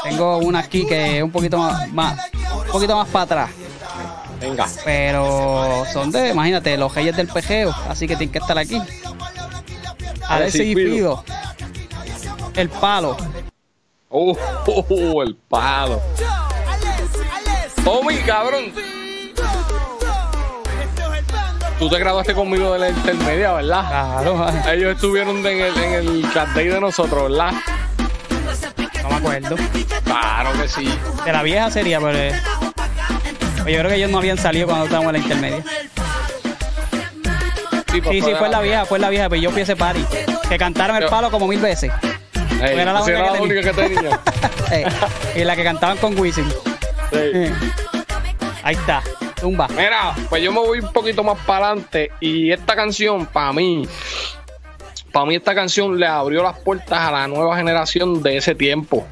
[0.02, 2.18] Tengo una aquí que es un poquito más, más-
[2.66, 3.50] un poquito más para atrás.
[4.40, 4.66] Venga.
[4.84, 7.72] Pero son de, imagínate, los reyes del pejeo.
[7.88, 8.80] Así que tienen que estar aquí.
[10.28, 11.22] Alexis y Fido.
[11.22, 11.24] Fido.
[12.54, 13.16] El palo.
[14.10, 14.32] Uh,
[14.66, 16.00] uh, uh, el palo.
[17.84, 18.72] Tommy, cabrón.
[21.78, 23.88] Tú te graduaste conmigo de la intermedia, ¿verdad?
[23.88, 26.22] Claro, Ellos estuvieron en el, en el
[26.54, 27.52] de nosotros, ¿verdad?
[29.22, 29.56] Acuerdo.
[30.04, 30.92] Claro que sí.
[31.24, 32.18] De la vieja sería, pero.
[32.18, 32.32] eh,
[33.62, 35.64] pues yo creo que ellos no habían salido cuando estábamos en la intermedia.
[37.92, 39.76] Sí, pues Sí, sí, fue la vieja, fue la vieja, pero yo fui a ese
[39.76, 40.04] party.
[40.48, 41.92] Que cantaron el palo como mil veces.
[42.60, 44.20] Ey, Era la esa única era que la única que tenía.
[45.36, 46.48] Y la que cantaban con Wisin.
[46.48, 47.16] Sí.
[47.18, 47.52] Eh.
[48.62, 49.02] Ahí está.
[49.38, 49.66] Tumba.
[49.68, 53.86] Mira, pues yo me voy un poquito más para adelante y esta canción, para mí,
[55.12, 59.06] para mí esta canción le abrió las puertas a la nueva generación de ese tiempo.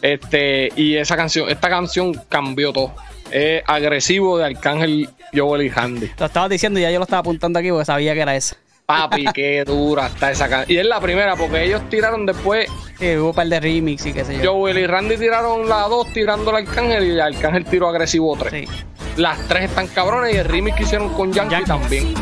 [0.00, 2.94] Este, y esa canción, esta canción cambió todo.
[3.30, 6.10] Es agresivo de Arcángel Joel y Handy.
[6.18, 8.56] Lo estabas diciendo y ya yo lo estaba apuntando aquí porque sabía que era esa.
[8.86, 10.76] Papi, qué dura está esa canción.
[10.76, 14.12] Y es la primera, porque ellos tiraron después, Sí, hubo un par de remix y
[14.12, 14.52] qué sé yo.
[14.52, 18.52] Joel y Randy tiraron la 2 tirando al Arcángel y Arcángel tiró agresivo 3.
[18.52, 18.74] Sí.
[19.16, 21.66] Las tres están cabrones y el remix que hicieron con Yankee, Yankee.
[21.68, 22.14] también.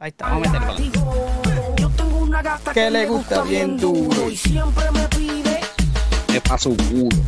[0.00, 0.76] Ahí está, vamos a meterlo.
[2.72, 4.28] Que le gusta bien duro.
[4.28, 4.42] Es
[6.42, 7.08] para su culo.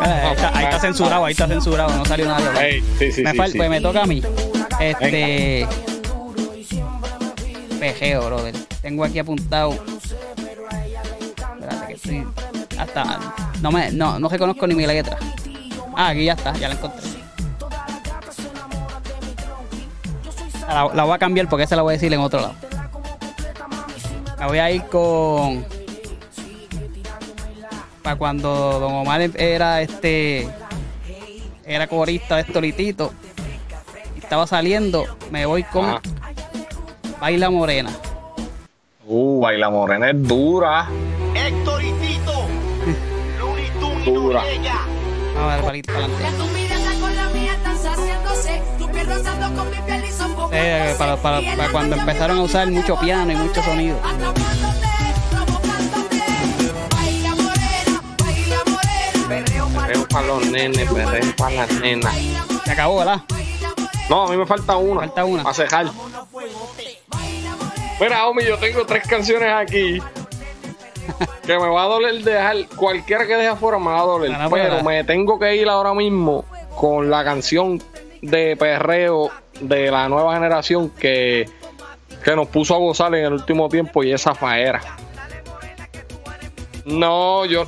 [0.00, 2.64] Eh, ahí, está, ahí está censurado, ahí está censurado, no salió nada.
[2.64, 3.58] Ey, sí, sí, me, sí, fal- sí.
[3.58, 4.22] Pues me toca a mí.
[4.78, 5.66] Este.
[7.80, 8.54] Pejeo, brother.
[8.80, 9.72] Tengo aquí apuntado.
[11.58, 12.24] Espérate que estoy.
[12.78, 13.34] Hasta.
[13.60, 15.16] No, me, no, no reconozco ni mi letra.
[15.96, 17.02] Ah, aquí ya está, ya la encontré.
[20.68, 22.54] La, la voy a cambiar porque esa la voy a decir en otro lado.
[24.38, 25.64] Me voy a ir con.
[28.02, 30.48] Para cuando Don Omar era este.
[31.64, 33.12] Era corista de Estolitito.
[34.14, 35.04] Y estaba saliendo.
[35.30, 36.00] Me voy con Ajá.
[37.20, 37.90] Baila Morena.
[39.06, 40.88] Uh, Baila Morena es dura.
[41.34, 42.32] Héctor y Tito,
[43.38, 44.42] Looney Tunes y Dura.
[45.34, 46.57] Vamos a ver, palito para adelante.
[50.60, 53.96] Eh, para, para- para cuando empezaron a usar mucho piano y mucho sonido.
[59.28, 62.14] Perreo para los nenes, perreo para las nenas.
[62.64, 63.20] Se acabó, ¿verdad?
[64.08, 65.00] No, a mí me falta una.
[65.02, 65.42] Falta una.
[65.42, 65.86] Para cejar.
[68.00, 70.00] Mira, Omi, yo tengo tres canciones aquí.
[71.46, 72.56] Que me va a doler dejar.
[72.76, 74.36] Cualquiera que deje afuera me va a doler.
[74.50, 76.44] Pero me tengo que ir ahora mismo
[76.76, 77.82] con la canción
[78.20, 81.48] de perreo de la nueva generación que,
[82.24, 84.80] que nos puso a gozar en el último tiempo y esa faera.
[86.84, 87.64] No, yo.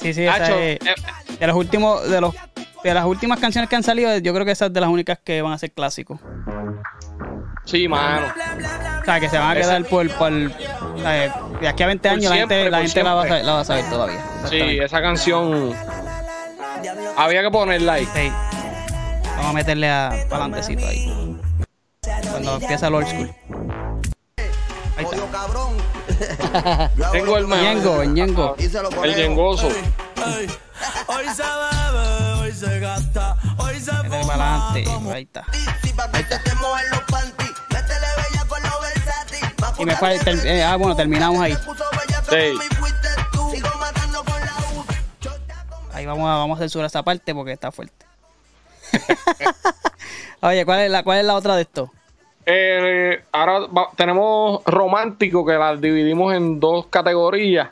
[0.00, 0.94] Sí, sí, esa Hacho, es- eh,
[1.38, 2.34] de los últimos, de los
[2.82, 5.18] de las últimas canciones que han salido, yo creo que esa es de las únicas
[5.22, 6.18] que van a ser clásicos.
[7.66, 8.26] sí, mano.
[9.02, 12.16] O sea, que se van a quedar por, por eh, de aquí a 20 Por
[12.18, 14.20] años la siempre, gente, la, gente la, va a saber, la va a saber todavía.
[14.48, 15.74] Sí, esa canción.
[17.18, 18.06] Había que ponerla ahí.
[18.14, 18.32] Sí.
[19.40, 21.40] Vamos a meterle a palantecito ahí.
[22.30, 23.34] Cuando empieza el old school.
[24.98, 25.16] Ahí está.
[25.32, 25.76] cabrón.
[27.12, 28.54] Tengo el Ñengo, el Ñengo.
[28.58, 29.68] El yengoso.
[31.06, 34.84] Hoy se bebe, hoy se gasta, hoy se adelante.
[35.10, 35.46] Ahí está.
[39.78, 41.54] Y me ter- eh, ah, bueno, terminamos ahí.
[42.28, 42.58] Sí.
[45.94, 48.09] Ahí vamos a, vamos a censurar esa parte porque está fuerte.
[50.42, 51.90] Oye, ¿cuál es la, cuál es la otra de esto?
[52.46, 57.68] Eh, ahora va- tenemos romántico que la dividimos en dos categorías.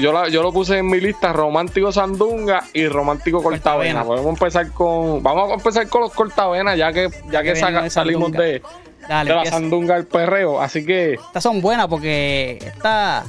[0.00, 4.00] Yo, la- yo lo puse en mi lista romántico sandunga y romántico cortavena.
[4.00, 4.04] Cortavena.
[4.04, 8.32] Podemos empezar con vamos a empezar con los cortavenas ya que ya que saca- salimos
[8.32, 8.62] de,
[9.08, 10.60] Dale, de la sandunga al perreo.
[10.60, 13.24] Así que Estas son buenas porque esta,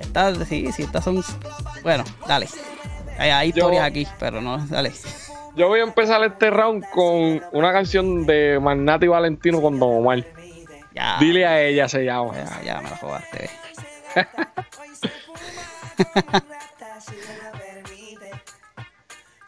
[0.00, 1.22] esta, sí, sí, estas son,
[1.82, 2.48] bueno, dale.
[3.18, 4.92] Hay, hay Yo- historias aquí, pero no, dale.
[5.56, 10.24] Yo voy a empezar este round con una canción de Magnati Valentino con Don Omar.
[10.94, 12.32] Ya, Dile a ella se llama.
[12.34, 13.50] ya, ya me la jugaste.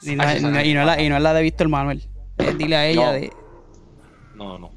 [0.02, 2.02] y, no, y no la, y no es la de Víctor Manuel.
[2.38, 3.12] Es dile a ella No.
[3.12, 3.32] de.
[4.34, 4.70] No, no.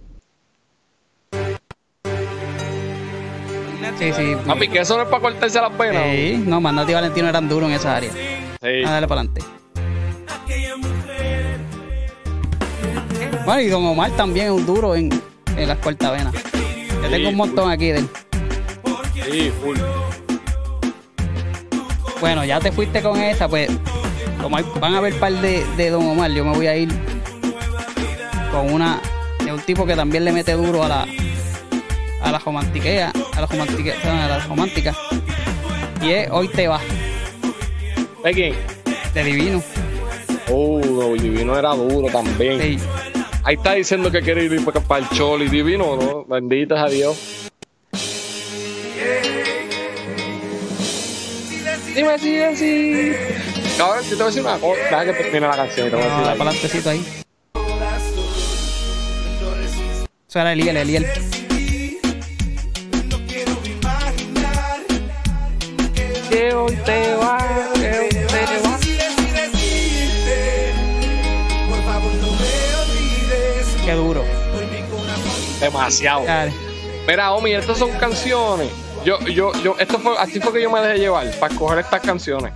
[3.97, 4.35] Sí, sí.
[4.45, 6.03] Papi, que eso no es para cortarse las penas.
[6.05, 8.11] Sí, no, Mandati y Valentino eran duros en esa área.
[8.11, 8.19] Sí.
[8.85, 9.41] Ah, dale para adelante.
[13.49, 15.09] Bueno, y Don Omar también es un duro en,
[15.57, 16.31] en las cortavenas.
[17.01, 18.09] Yo tengo un montón aquí de él.
[19.31, 19.75] Sí, full.
[22.21, 23.67] Bueno, ya te fuiste con esa, pues
[24.39, 26.89] como hay- van a ver par de, de Don Omar, yo me voy a ir
[28.51, 29.01] con una
[29.43, 31.07] de un tipo que también le mete duro a la
[32.21, 34.95] a la romantiquea, a la romantique- a la romántica.
[36.03, 36.79] Y es Hoy te va,
[38.23, 38.53] ¿De quién?
[39.15, 39.63] de Divino.
[40.51, 42.61] Oh, no, Divino era duro también.
[42.61, 42.77] Sí.
[43.43, 46.25] Ahí está diciendo que quiere ir para, para el Choli divino, ¿no?
[46.25, 47.49] Benditas a Dios.
[51.95, 53.11] Dime así, así.
[53.77, 54.81] Cabrón, yo te voy a decir una cosa.
[54.83, 56.27] Deja que termine la canción te voy a decir.
[56.27, 57.05] Ah, palantecito ahí.
[60.27, 61.05] Suena Eliel, Eliel.
[66.29, 67.48] Que hoy te vas.
[75.71, 76.25] Demasiado.
[76.25, 76.51] Dale.
[77.07, 78.69] Mira, Omi, estas son canciones.
[79.05, 82.01] Yo, yo, yo, esto fue, así fue que yo me dejé llevar para escoger estas
[82.01, 82.51] canciones.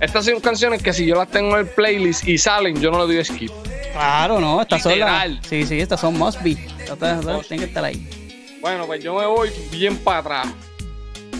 [0.00, 3.06] Estas son canciones que si yo las tengo en el playlist y salen, yo no
[3.06, 3.50] le doy skip.
[3.92, 5.28] Claro, no, estas son las.
[5.48, 6.52] Sí, sí, estas son must be.
[6.78, 8.58] Estas- estas Tienen que estar ahí.
[8.60, 10.46] Bueno, pues yo me voy bien para atrás.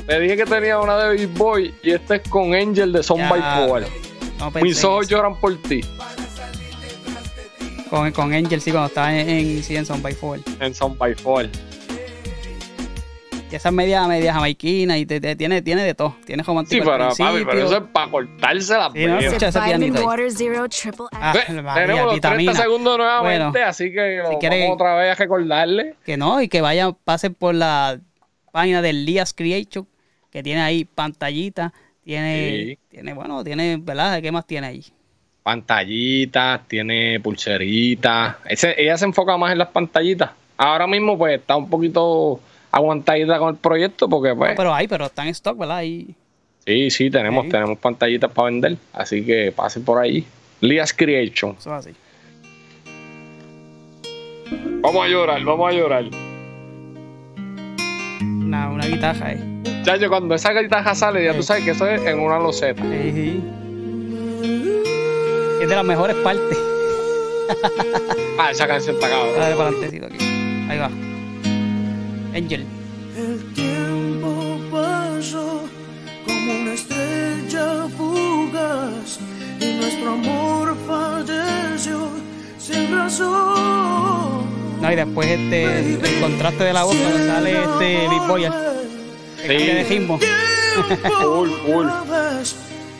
[0.06, 3.18] Te dije que tenía una de Big Boy y esta es con Angel de Son
[3.28, 3.84] by Four.
[4.38, 5.10] No Mis ojos eso.
[5.16, 5.80] lloran por ti.
[7.96, 10.40] Con, con Angel, sí, cuando estaba en, en, sí, en Son by Four.
[10.60, 11.48] En Son by Four.
[13.50, 16.14] Y esa es media, media jamaiquina y te, te- tiene, tiene de todo.
[16.26, 19.48] Tiene Sí, romántico pero, al papi, pero eso es para cortarse la Sí, no, escucha
[19.48, 20.10] ese pianito
[21.12, 21.32] Ah,
[21.74, 22.52] tenemos los vitamina.
[22.52, 25.94] 30 segundos nuevamente, Bueno, así que si quiere- vamos otra vez a recordarle.
[26.04, 27.98] que no, y que vaya, pase por la
[28.52, 29.86] página de Lias Creation,
[30.30, 31.72] que tiene ahí pantallita,
[32.04, 32.78] tiene, Sí.
[32.90, 34.20] tiene, bueno, tiene, ¿verdad?
[34.20, 34.84] ¿Qué más tiene ahí?
[35.46, 38.34] Pantallitas, tiene pulseritas.
[38.48, 40.30] Ese- ella se enfoca más en las pantallitas.
[40.56, 42.40] Ahora mismo, pues, está un poquito
[42.72, 45.76] aguantadita con el proyecto porque, pues, No, pero hay, pero está en stock, ¿verdad?
[45.76, 46.08] Ahí,
[46.66, 48.76] sí, sí, tenemos, tenemos pantallitas para vender.
[48.92, 50.26] Así que pasen por ahí.
[50.62, 51.54] Lias Creation.
[51.56, 51.96] eso es así.
[54.80, 56.04] Vamos a llorar, vamos a llorar.
[58.20, 59.62] Una, una guitarra ahí.
[59.84, 62.82] Chacho, cuando esa guitarra sale, ya tú sabes que eso es en una loseta.
[65.66, 66.58] Es de las mejores partes.
[68.38, 69.34] Ah, esa canción está cabrón.
[69.36, 70.16] Dale para adelantecito aquí.
[70.68, 70.90] Ahí va.
[72.36, 72.66] Angel.
[73.16, 75.64] El tiempo pasó
[76.24, 79.18] como una estrella fugaz
[79.60, 82.10] y nuestro amor falleció
[82.58, 84.44] sin razón.
[84.80, 88.42] No, y después este, el, el contraste de la voz cuando sale este Big Boy.
[89.40, 89.48] Sí.
[89.48, 90.18] de ritmo.
[91.22, 91.86] Full, full.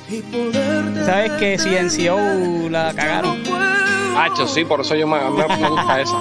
[0.09, 3.43] ¿Sabes que CNCO la cagaron?
[4.17, 6.17] Hacho, sí, por eso yo me, me, me gusta esa.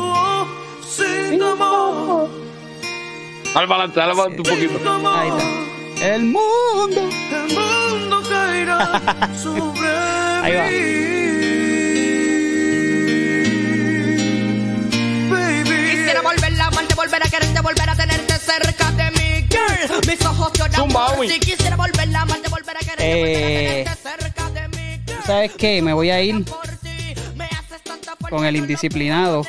[0.89, 2.29] Sin amor,
[3.53, 5.09] Dale para adelante, dale para adelante un poquito.
[5.09, 6.05] Ahí está.
[6.15, 7.09] El mundo.
[7.31, 9.01] el mundo caerá
[9.41, 9.87] sobre
[10.43, 10.63] Ahí va.
[10.63, 11.05] mí.
[15.29, 18.84] Baby, Quisiera volver a amarte, volver a quererte, volver a tenerte cerca.
[20.07, 21.39] Mis ojos lloran Zumba, por ti.
[21.39, 25.01] Quisiera volver a amarte, volver a quererte, Eh, cerca de mí.
[25.25, 25.81] ¿Sabes qué?
[25.81, 26.45] Me voy a ir
[28.29, 29.45] con el no indisciplinado.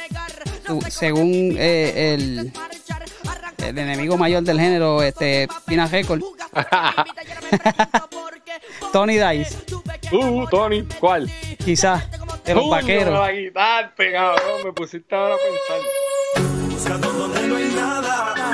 [0.66, 2.52] Tú, según eh, el,
[3.58, 6.22] el enemigo mayor del género, este Pina Record,
[8.92, 9.56] Tony Dice,
[10.12, 11.28] Uh, Tony, ¿cuál?
[11.64, 12.04] quizás
[12.44, 13.12] de los Uy, vaqueros.
[13.12, 14.44] Me la quitaste, cabrón.
[14.64, 15.80] Me pusiste ahora a pensar.
[16.70, 18.45] buscando donde no hay nada.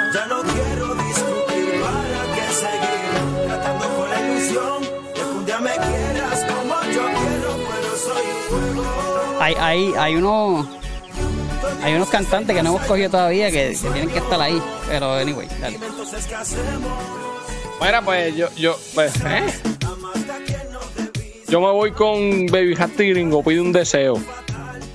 [4.53, 9.41] Ilusión de que un día me quieras como yo quiero, pero soy un juego.
[9.41, 10.67] Hay, hay, hay unos
[11.83, 14.61] hay unos cantantes que no hemos cogido todavía que, que tienen que estar ahí.
[14.89, 15.79] Pero anyway, dale.
[17.81, 19.47] Mira, pues yo, yo, pues, ¿eh?
[21.49, 24.19] Yo me voy con Baby Hat Gringo, pide un deseo.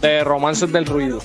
[0.02, 1.20] De Romances del Ruido.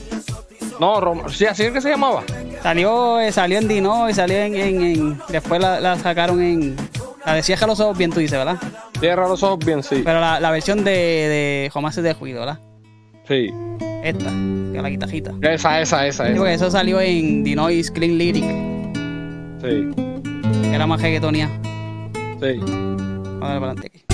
[0.80, 2.24] No, rom sí, así es que se llamaba.
[2.62, 6.76] Salió, eh, salió en Dino y salió en, en- en- después la, la sacaron en
[7.26, 8.56] la decía que los ojos bien tú dices, ¿verdad?
[9.00, 10.02] Cierra los ojos bien, sí.
[10.04, 12.58] Pero la, la versión de, de Romances de Ruido, ¿verdad?
[13.28, 13.50] Sí.
[14.02, 15.32] Esta, que es la guitarrita.
[15.42, 16.52] Esa, esa, esa, Sí, esa.
[16.52, 18.44] eso salió en Dinois Clean Lyric,
[19.62, 19.88] Sí,
[20.68, 21.48] que era más reggaetonía.
[22.40, 22.58] sí.
[22.58, 24.04] Vamos a darle para adelante aquí.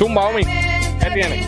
[0.00, 0.42] Zumba, Omi.
[0.46, 1.46] ¿Qué tiene?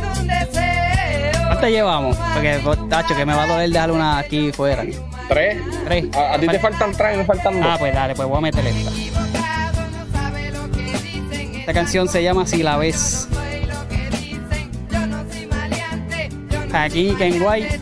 [1.46, 2.18] ¿Cuántas llevamos?
[2.34, 4.84] Porque, pues, tacho, que me va a doler dejar una aquí fuera.
[5.26, 5.56] ¿Tres?
[5.86, 6.04] Tres.
[6.14, 7.66] A, a ti te faltan tres, me faltan dos.
[7.66, 8.90] Ah, pues dale, pues voy a meter esta.
[11.60, 13.26] Esta canción se llama Si la ves.
[16.74, 17.80] Aquí, Ken White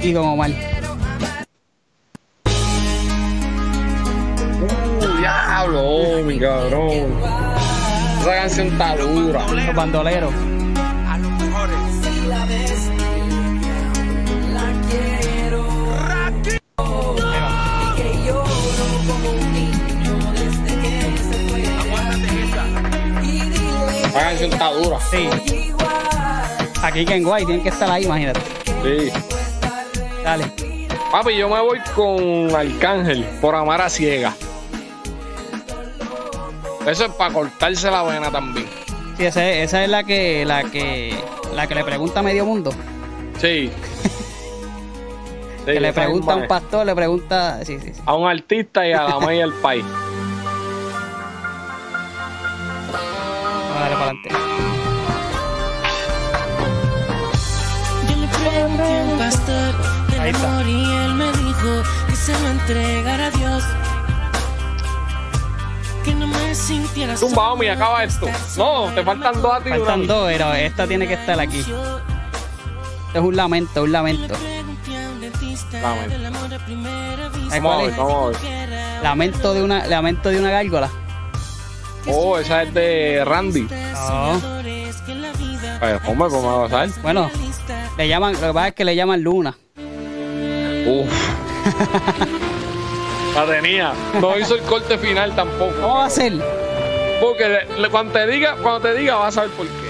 [0.00, 0.50] y Don Omar.
[4.60, 7.43] Uh, diablo, mi cabrón.
[8.24, 9.46] Esa canción está dura.
[9.52, 10.32] Los bandoleros.
[11.06, 11.76] A los mejores.
[24.06, 24.98] Esa canción está dura.
[25.10, 25.28] Sí.
[26.82, 28.40] Aquí Ken White, tienen que estar ahí, imagínate.
[28.82, 29.12] Sí.
[30.22, 30.50] Dale.
[31.12, 34.34] Papi, yo me voy con Arcángel por amar a ciega.
[36.86, 38.66] Eso es para cortarse la vena también.
[39.16, 41.14] Sí, esa, es- esa es la que, la que,
[41.54, 42.72] la que le pregunta a medio mundo.
[43.40, 43.70] Sí.
[45.66, 47.64] Sí, que le pregunta a un pastor, le pregunta.
[47.64, 48.02] Sí, sí, sí.
[48.04, 49.82] A un artista y a la maíz del país.
[52.92, 54.28] Vamos a darle para adelante.
[58.10, 59.74] Yo le pregunté a un pastor
[60.26, 60.48] está.
[60.50, 63.64] amor y él me dijo que se lo entregara a Dios.
[67.18, 68.26] Tumba, Omi, acaba esto.
[68.56, 71.58] No, te faltan dos a ti Faltan dos, pero esta tiene que estar aquí.
[71.60, 72.02] Esto
[73.14, 74.34] es un lamento, un lamento.
[74.34, 76.16] Lamento.
[77.48, 77.96] ¿Sabes Vamos ver, es?
[77.96, 79.02] vamos a ver.
[79.02, 80.90] Lamento de una, lamento de una gárgola.
[82.06, 83.62] Oh, esa es de Randy.
[83.62, 84.40] No.
[86.06, 87.02] Hombre, ¿cómo me va a pasar?
[87.02, 87.30] Bueno,
[87.96, 89.56] le llaman, lo que pasa es que le llaman Luna.
[90.86, 91.10] Uf.
[93.34, 93.92] La tenía.
[94.20, 95.72] No hizo el corte final tampoco.
[95.80, 96.32] ¿Cómo va a ser?
[97.20, 99.84] Porque le- le- cuando te diga, cuando te diga vas a saber por qué.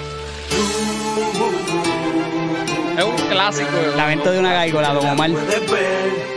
[2.99, 3.70] Es un clásico.
[3.76, 5.30] de- Lamento de una gárgola, Don Omar.
[5.30, 6.34] Puedes ver.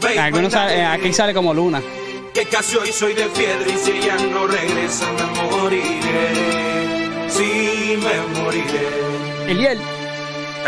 [0.00, 1.82] Ve, Algunos sale- eh, aquí sale como Luna.
[2.32, 7.28] Que casi hoy soy de piedra y si ella no regresa me moriré.
[7.28, 8.88] Sí, me moriré.
[9.48, 9.78] Eliel.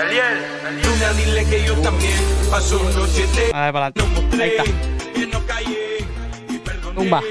[0.04, 2.12] Eliel, Luna, dile que yo también
[2.50, 4.42] paso noche de A ver, para adelante.
[4.42, 4.64] Ahí está.
[7.00, 7.22] Tumba.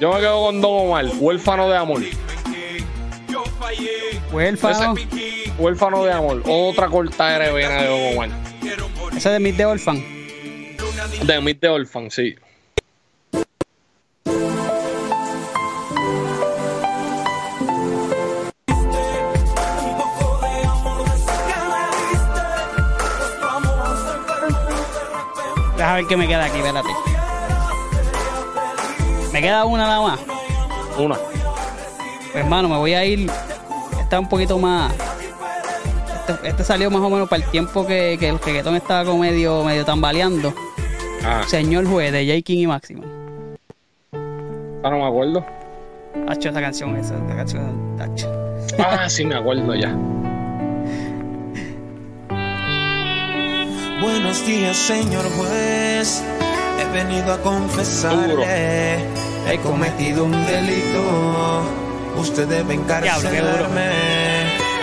[0.00, 2.00] Yo me quedo con Don Omar, huérfano de amor.
[4.32, 4.94] Huérfano.
[4.94, 6.42] Ese Huérfano de amor.
[6.46, 8.28] Otra cortadera de vena de Don Omar.
[9.16, 9.96] Ese de Mid de Orphan.
[11.24, 12.36] De Meet the Orphan, sí.
[25.76, 27.15] Deja ver qué me queda aquí, espérate.
[29.36, 30.20] Me queda una nada más.
[30.98, 31.14] Una.
[31.14, 33.30] Pues hermano, me voy a ir.
[34.00, 34.94] Está un poquito más.
[36.26, 39.18] Este, este salió más o menos para el tiempo que, que el reggaetón estaba como
[39.18, 40.54] medio, medio tambaleando.
[41.22, 42.40] Ah, Señor juez de J.
[42.40, 43.02] King y Máximo.
[44.82, 45.44] ah, no me acuerdo.
[46.28, 48.00] Hacho, esa canción, esa, esa canción.
[48.00, 48.32] hacho.
[48.78, 49.94] Ah, sí, me acuerdo ya.
[54.00, 56.24] Buenos días, señor juez.
[56.78, 58.98] He venido a confesarle.
[59.48, 61.62] He cometido un delito.
[62.16, 63.66] Usted debe Diablo, qué duro.
[63.66, 63.86] encarcelarme.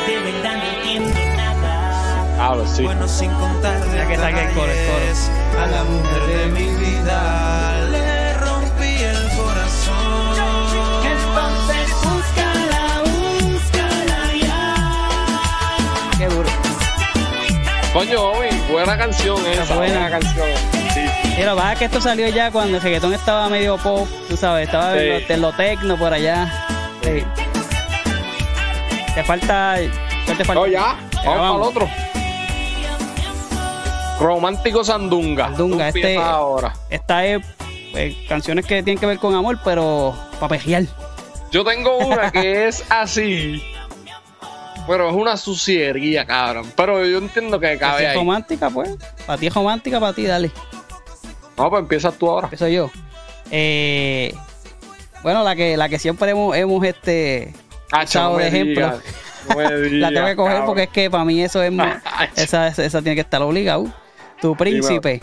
[0.08, 2.46] De verdad no entiendo nada.
[2.46, 2.84] Hablo, sí.
[2.84, 5.62] Bueno, sin contar Ya que salga el coro, el coro.
[5.62, 11.04] A la mujer de mi vida le rompí el corazón.
[11.06, 16.18] Entonces búscala, búscala ya.
[16.18, 16.50] Qué duro.
[17.94, 19.76] Coño, Omi, buena canción esa.
[19.76, 19.94] buena.
[20.00, 20.83] Buena canción.
[21.36, 21.42] Sí.
[21.44, 24.38] Lo que pasa es que esto salió ya cuando el reggaetón estaba medio pop, tú
[24.38, 25.00] sabes, estaba Sí.
[25.30, 26.52] en, lo, lo tecno por allá.
[27.04, 27.24] Sí.
[29.16, 29.76] Te falta.
[30.26, 30.54] ¿Qué te falta?
[30.62, 30.96] No, ya.
[31.26, 31.90] Vamos para el otro.
[34.20, 35.46] Romántico Sandunga.
[35.48, 36.74] Sandunga, este- ahora.
[36.90, 37.44] Esta es
[37.96, 40.84] eh, canciones que tienen que ver con amor, pero para pejear.
[41.52, 43.62] Yo tengo una que es así.
[44.88, 46.72] Pero es una suciería, cabrón.
[46.76, 48.16] Pero yo entiendo que cabe es ahí.
[48.16, 48.90] romántica, pues.
[49.26, 50.52] Para ti es romántica, para ti, dale.
[51.58, 52.46] No, pues empiezas tú ahora.
[52.48, 52.90] Empiezo yo.
[53.52, 54.34] Eh,
[55.22, 57.54] bueno, la que, la que siempre hemos, hemos este,
[57.92, 58.74] Ah, usado no de ejemplo.
[58.74, 59.00] digas,
[59.50, 60.66] no me la tengo que coger cabrón.
[60.66, 62.30] porque es que para mí eso es más- Ay.
[62.36, 63.86] esa, esa, esa tiene que estar obligado.
[64.42, 65.22] Tu príncipe.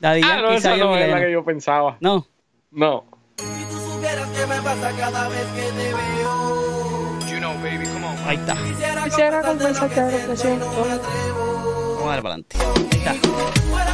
[0.00, 1.96] Daddy Ah, no, esa no es la que yo pensaba.
[2.00, 2.26] No.
[2.70, 3.04] No.
[3.36, 7.20] Si tú supieras qué me pasa cada vez que te veo.
[7.30, 8.16] You know, baby, come on.
[8.26, 8.56] Ahí está.
[9.04, 10.66] Quisiera confesarte lo que siento.
[10.66, 12.56] Vamos a darle para adelante.
[12.58, 13.93] Ahí está.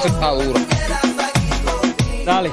[0.00, 0.60] Canción está dura.
[2.24, 2.50] Dale.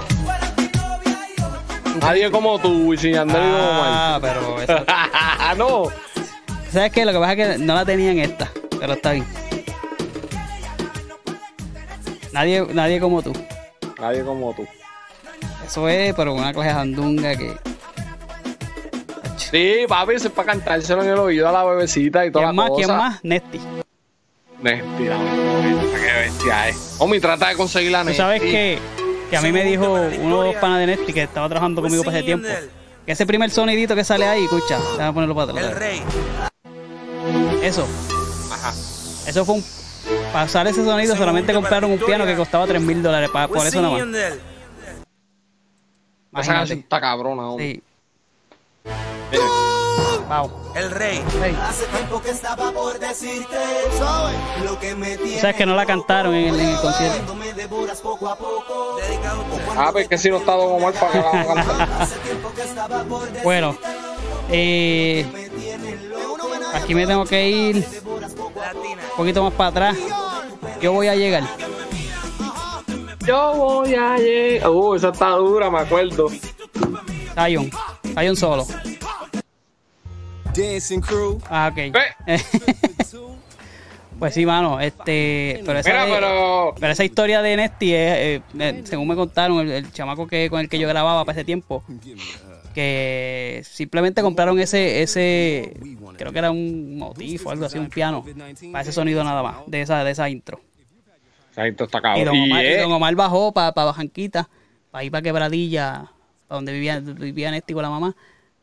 [2.02, 3.90] Nadie como tú, Wisin Yandel y Don Omar.
[3.90, 4.86] Ah, pero eso.
[5.58, 5.84] no.
[6.72, 7.06] ¿Sabes qué?
[7.06, 9.26] Lo que pasa es que no la tenía en esta, pero está bien.
[12.32, 13.34] Nadie, nadie como tú.
[14.00, 14.68] Nadie como tú.
[15.66, 17.58] Eso es, pero una clase de jandunga que.
[19.38, 22.56] Sí, papi, eso es para cantárselo en el oído a la bebecita y toda ¿Quién
[22.56, 22.70] la más?
[22.70, 22.86] cosa.
[22.86, 23.24] ¿Quién más?
[23.24, 23.60] Nesty.
[24.62, 25.18] Mentira,
[25.94, 26.98] qué bestia es.
[27.22, 28.56] Trata de conseguir la Tú sabes Nesti.
[28.56, 28.80] que,
[29.30, 29.86] que a mí me dijo
[30.22, 32.48] uno de los panas de Nesty que estaba trabajando conmigo para ese tiempo.
[33.06, 35.66] Que ese primer sonidito que sale ahí, escucha, déjame ponerlo para atrás.
[35.70, 36.02] El rey.
[37.62, 37.88] Eso,
[38.52, 38.72] Ajá.
[38.72, 39.64] eso fue un.
[40.34, 43.82] Para usar ese sonido solamente compraron un piano que costaba 3 mil dólares, por eso
[43.82, 44.02] nada más.
[46.40, 46.74] Esa canción Imagínate.
[46.74, 47.82] está cabrona, homie.
[49.32, 49.38] Sí.
[50.28, 50.52] Wow.
[50.76, 51.24] El rey.
[51.62, 53.56] Hace tiempo que estaba por decirte,
[53.98, 54.36] ¿sabes?
[54.64, 55.54] Lo que me tiene.
[55.54, 57.18] que no la cantaron en el, en el concierto.
[57.18, 57.68] Dándome de
[59.78, 62.08] Ah, pues que si no está Don Omar para que la cantar.
[63.44, 63.78] Bueno,
[64.50, 65.26] eh,
[66.74, 69.98] aquí me tengo que ir un poquito más para atrás.
[70.82, 71.44] Yo voy a llegar.
[73.26, 74.70] Yo voy a llegar.
[74.70, 76.28] Uh, esa está dura, me acuerdo.
[77.36, 77.70] Zion.
[78.14, 78.66] Zion solo.
[80.58, 81.40] Dancing crew.
[81.50, 81.96] Ah, ok.
[84.20, 84.80] pues sí, mano.
[84.80, 89.08] Este, pero esa, Mira, de- pero- pero esa historia de Nesty es, eh, eh, según
[89.08, 91.84] me contaron, el, el chamaco que con el que yo grababa para ese tiempo,
[92.74, 95.74] que simplemente compraron ese, ese,
[96.18, 98.24] creo que era un motif o algo así, un piano,
[98.72, 100.60] para ese sonido nada más, de esa, de esa intro.
[101.52, 102.26] Esa gente está Y cabrón.
[102.26, 104.50] Don Y Omar, y es- Don Omar bajó para Bajanquita,
[104.92, 106.12] para ir para Quebradilla,
[106.48, 108.16] para donde vivía, vivía Nesty con la mamá,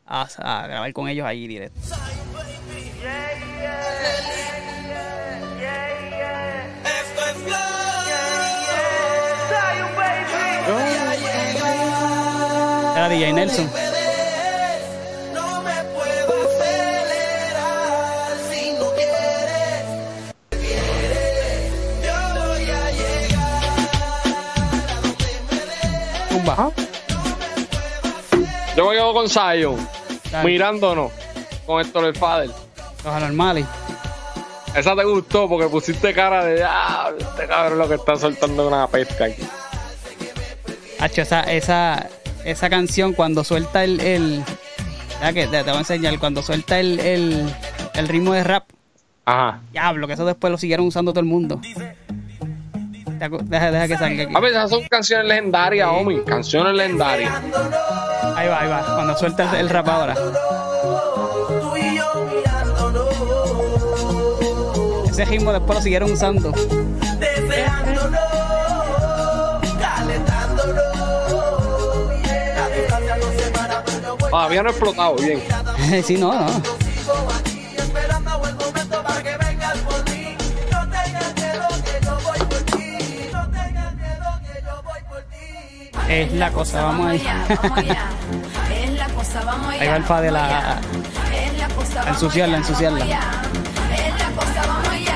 [0.07, 1.81] a, a grabar con ellos ahí directo.
[12.97, 13.71] Era DJ Nelson.
[26.47, 26.94] No
[28.77, 29.89] Yo me quedo con Zion,
[30.33, 30.49] Dale.
[30.51, 31.12] mirándonos
[31.66, 32.51] con Héctor el Fader.
[33.05, 33.66] Los anormales.
[34.75, 38.89] Esa te gustó porque pusiste cara de, ah, este cabrón lo que está soltando una
[38.89, 39.43] pesca aquí.
[40.99, 42.09] Hacho, esa, esa,
[42.45, 44.01] esa canción cuando suelta el.
[44.01, 44.45] el
[45.33, 47.55] que te, te voy a enseñar, cuando suelta el, el,
[47.95, 48.64] el ritmo de rap.
[49.25, 49.61] Ajá.
[49.70, 51.61] Diablo, que eso después lo siguieron usando todo el mundo.
[53.45, 54.35] Deja, deja que salga aquí.
[54.35, 56.22] A ver, esas son canciones legendarias, homie.
[56.25, 57.33] Canciones legendarias.
[58.37, 58.95] Ahí va, ahí va.
[58.95, 60.14] Cuando suelta el, el rap ahora.
[60.14, 63.09] Tú y yo mirándonos,
[65.11, 66.53] Ese ritmo después lo siguieron usando.
[74.31, 75.43] Todavía no ha explotado bien.
[76.05, 76.41] sí, no, no.
[76.41, 76.49] No.
[76.49, 76.75] No.
[86.09, 87.16] Es la cosa, vamos ahí.
[87.16, 88.11] Es la
[89.35, 89.82] cosa, vamos allá.
[89.82, 90.80] Ahí va el fa de la.
[91.32, 93.01] Es la cosa, ensuciarla, ensuciarla.
[93.01, 95.14] Es la cosa, vamos allá.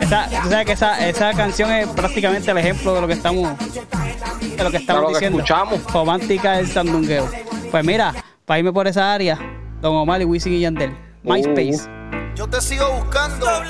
[0.00, 3.58] Esa, tú sabes que esa, esa canción es prácticamente el ejemplo de lo que estamos
[3.58, 5.38] de lo que estamos lo que diciendo.
[5.38, 5.92] escuchamos.
[5.92, 7.28] Romántica del sandungueo.
[7.70, 8.14] Pues mira,
[8.44, 9.38] para irme por esa área,
[9.80, 10.96] Don Omar y Wisin y Yandel.
[11.24, 11.97] MySpace.
[12.38, 13.46] Yo te sigo buscando.
[13.46, 13.66] Sube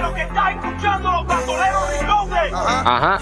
[0.00, 2.54] lo que está escuchando los bandoleros reloaded.
[2.54, 3.18] Ajá.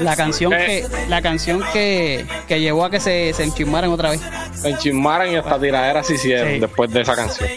[0.00, 0.86] La canción Eh.
[0.90, 4.22] que la canción que, que llevó a que se, se enchismaran otra vez.
[4.54, 6.60] Se enchismaran y hasta tiraderas se hicieron Sí.
[6.60, 7.50] después de esa canción.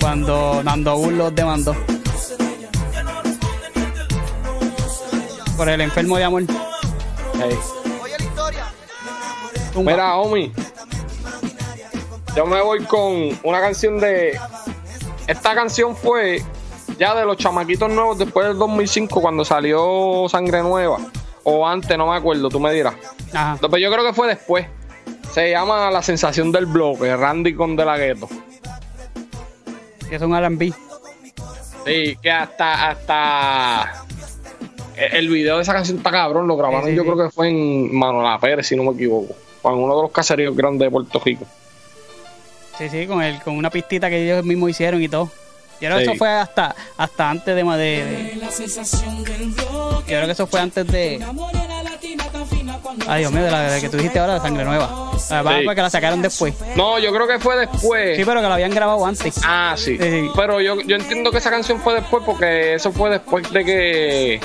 [0.00, 1.76] Cuando Nando Bull los demandó.
[5.58, 6.42] Por el enfermo de amor.
[7.38, 7.58] Hey.
[9.76, 9.92] Tumba.
[9.92, 10.50] Mira, homie.
[12.34, 14.38] Yo me voy con una canción de.
[15.26, 16.42] Esta canción fue
[16.98, 20.96] ya de los chamaquitos nuevos después del 2005 cuando salió Sangre Nueva.
[21.44, 22.94] O antes, no me acuerdo, tú me dirás.
[23.34, 23.58] Ajá.
[23.60, 24.66] Pero yo creo que fue después.
[25.32, 28.28] Se llama La Sensación del Bloque, Randy con De La Ghetto.
[30.08, 30.72] Que es un R&B.
[31.84, 34.06] Sí, que hasta, hasta
[34.96, 37.10] el el video de esa canción está cabrón, lo grabaron Sí, sí, yo sí.
[37.10, 39.34] creo que fue en Manuela Pérez, si no me equivoco.
[39.72, 41.44] En uno de los caseríos grandes de Puerto Rico.
[42.78, 45.30] Sí, sí, con el, con una pistita que ellos mismos hicieron y todo.
[45.80, 48.40] Yo creo que eso fue hasta, hasta antes de, de, de-.
[48.40, 51.24] Yo creo que eso fue antes de.
[53.08, 55.10] Ay, Dios mío, de la de que tú dijiste ahora, de Sangre Nueva.
[55.30, 55.64] La verdad Sí.
[55.64, 56.54] fue que la sacaron después.
[56.76, 58.16] No, yo creo que fue después.
[58.16, 59.34] Sí, pero que la habían grabado antes.
[59.44, 59.96] Ah, sí.
[59.98, 60.30] Sí, sí.
[60.34, 64.40] Pero yo, yo entiendo que esa canción fue después porque eso fue después de que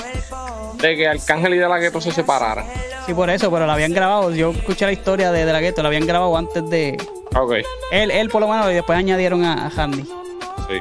[0.82, 2.66] de que Arcángel y De La Ghetto se separaran.
[3.06, 4.30] Sí, por eso, pero la habían grabado.
[4.32, 6.96] Yo escuché la historia de, de la gueto, la habían grabado antes de.
[7.34, 7.52] Ok,
[7.90, 10.02] Él, él por lo menos, y después añadieron a, a Handy.
[10.02, 10.80] sí.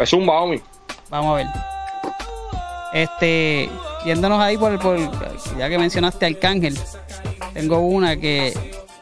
[0.00, 0.62] Es un homie.
[1.10, 1.46] Vamos a ver.
[2.92, 3.68] Este,
[4.04, 4.96] yéndonos ahí por, por
[5.58, 6.78] ya que mencionaste Arcángel,
[7.52, 8.54] tengo una que,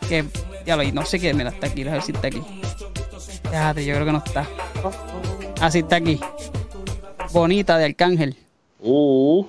[0.08, 0.24] que
[0.64, 2.42] ya lo no sé qué, mira, está aquí, a ver si está aquí.
[3.44, 4.46] Fíjate, yo creo que no está.
[5.60, 6.18] Ah, sí está aquí.
[7.32, 8.36] Bonita de Arcángel.
[8.80, 9.44] Uh.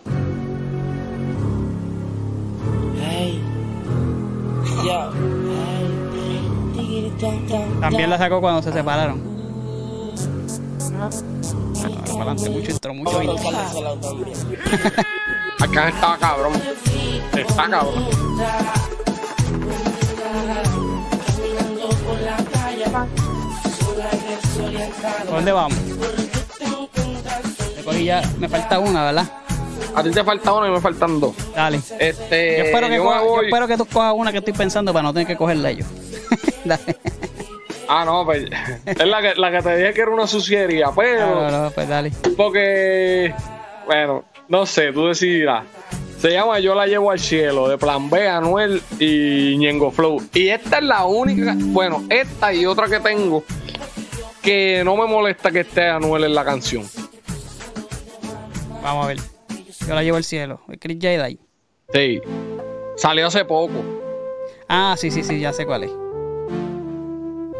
[7.79, 9.21] También la sacó cuando se separaron.
[10.99, 11.09] Ah,
[12.17, 13.49] para adelante, mucho intro, mucho intro.
[15.59, 16.53] Arcángel estaba cabrón.
[17.33, 18.05] Está cabrón.
[21.35, 22.85] caminando por la calle
[25.25, 25.77] ¿Por dónde vamos?
[27.75, 29.46] Me cogí ya, me falta una, ¿verdad?
[29.99, 31.33] A ti te falta una y me faltan dos.
[31.55, 31.77] Dale.
[31.99, 34.37] Este, Yo espero, que yo me coja- yo voy- espero que tú cojas una que
[34.39, 35.85] estoy pensando para no tener que cogerla yo.
[36.65, 36.97] Dale.
[37.89, 38.45] Ah, no, pues
[38.85, 41.71] es la que, la que te dije que era una suciería, pero No, no, no,
[41.71, 42.11] pues dale.
[42.35, 43.33] porque,
[43.85, 45.63] bueno, no sé, tú decidirás.
[46.19, 50.21] Se llama Yo la llevo al cielo, de Plan B, Anuel y Ñengo Flow.
[50.33, 53.43] Y esta es la única, bueno, esta y otra que tengo
[54.41, 56.83] que no me molesta que esté Anuel en la canción.
[58.81, 59.17] Vamos a ver.
[59.87, 60.61] Yo la llevo al cielo.
[60.69, 61.39] El Chris Jedi.
[61.93, 62.21] Sí,
[62.97, 63.73] salió hace poco.
[64.67, 65.91] Ah, sí, sí, sí, ya sé cuál es.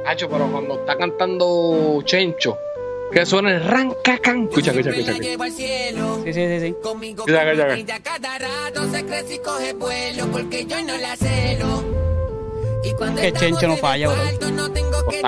[0.06, 2.58] Hacho, pero cuando está cantando Chencho,
[3.12, 4.44] que suena el rancacan.
[4.44, 5.12] Escucha, escucha, escucha.
[5.12, 5.50] escucha.
[6.26, 6.76] Sí, sí, sí, sí.
[6.82, 11.84] Conmigo Ya, cada rato se crece y coge vuelo porque yo no la celo.
[12.84, 14.52] Y cuando Que Chencho no falla, bro.
[14.52, 15.22] no tengo que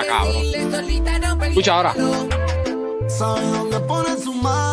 [1.48, 1.94] Escucha ahora.
[1.94, 2.28] hielo.
[3.08, 4.69] Sabe dónde pone su mano,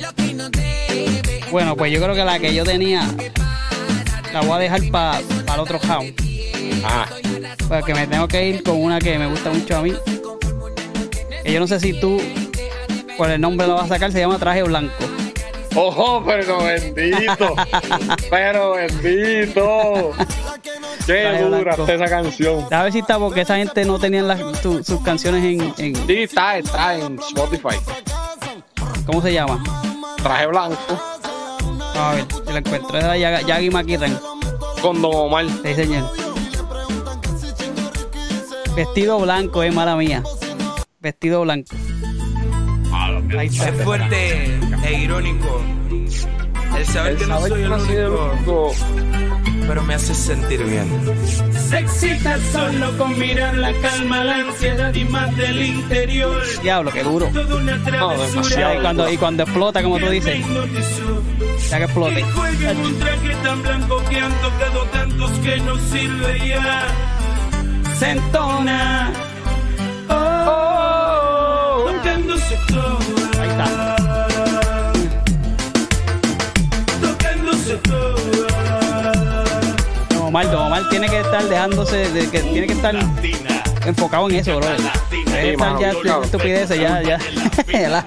[0.00, 1.40] lo que no debe.
[1.50, 3.06] Bueno, pues yo creo que la que yo tenía
[4.32, 6.14] la voy a dejar para el otro round.
[6.84, 7.06] Ah,
[7.68, 9.92] Porque me tengo que ir con una que me gusta mucho a mí.
[11.44, 12.20] Que yo no sé si tú
[13.16, 14.92] por el nombre lo vas a sacar, se llama Traje Blanco.
[15.74, 17.54] ojo, pero bendito.
[18.30, 20.12] pero bendito.
[21.06, 22.66] Qué dura está esa canción.
[22.70, 26.06] A ver si está porque esa gente no tenía las- su- sus canciones en, en-
[26.06, 27.76] Sí, está, está en Spotify.
[29.06, 29.62] ¿Cómo se llama?
[30.22, 30.76] Traje blanco
[31.58, 32.96] Vamos a ver si la encuentro.
[32.98, 34.18] Es de la Yag- Yagi Makiran.
[34.80, 35.46] con Don Omar.
[35.62, 36.10] Sí, señor.
[38.74, 40.22] Vestido blanco, es mala mía.
[41.00, 41.74] Vestido blanco.
[43.38, 43.68] Ahí está.
[43.68, 45.60] Es fuerte e irónico
[46.76, 49.21] el saber que no Saber soy que el no soy el único, único.
[49.66, 50.88] Pero me hace sentir bien.
[51.52, 56.42] Se excita solo con mirar la calma, la ansiedad y más del interior.
[56.62, 57.28] Diablo, qué duro.
[57.28, 58.74] Una demasiado.
[58.74, 60.44] Y cuando, y cuando explota, como tú dices,
[61.70, 62.22] ya que explote.
[62.22, 66.86] Un traje tan blanco que han tocado tantos que no sirve ya.
[67.98, 69.12] Se entona.
[70.08, 73.42] Oh, tocándose toda.
[73.42, 73.96] Ahí está.
[77.00, 78.11] Tocándose toda.
[80.32, 82.94] Omar, Don Omar tiene que estar dejándose, de, que tiene que estar
[83.84, 84.66] enfocado en eso, bro.
[85.26, 86.24] Debe estar mano, ya claro.
[86.24, 87.18] estupideces, ya, ya.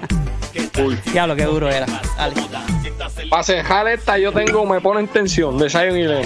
[1.12, 1.86] Diablo, qué duro era.
[2.18, 2.34] Dale.
[3.30, 6.26] Para cejar esta, yo tengo, me pone en tensión de Zion y Lennon.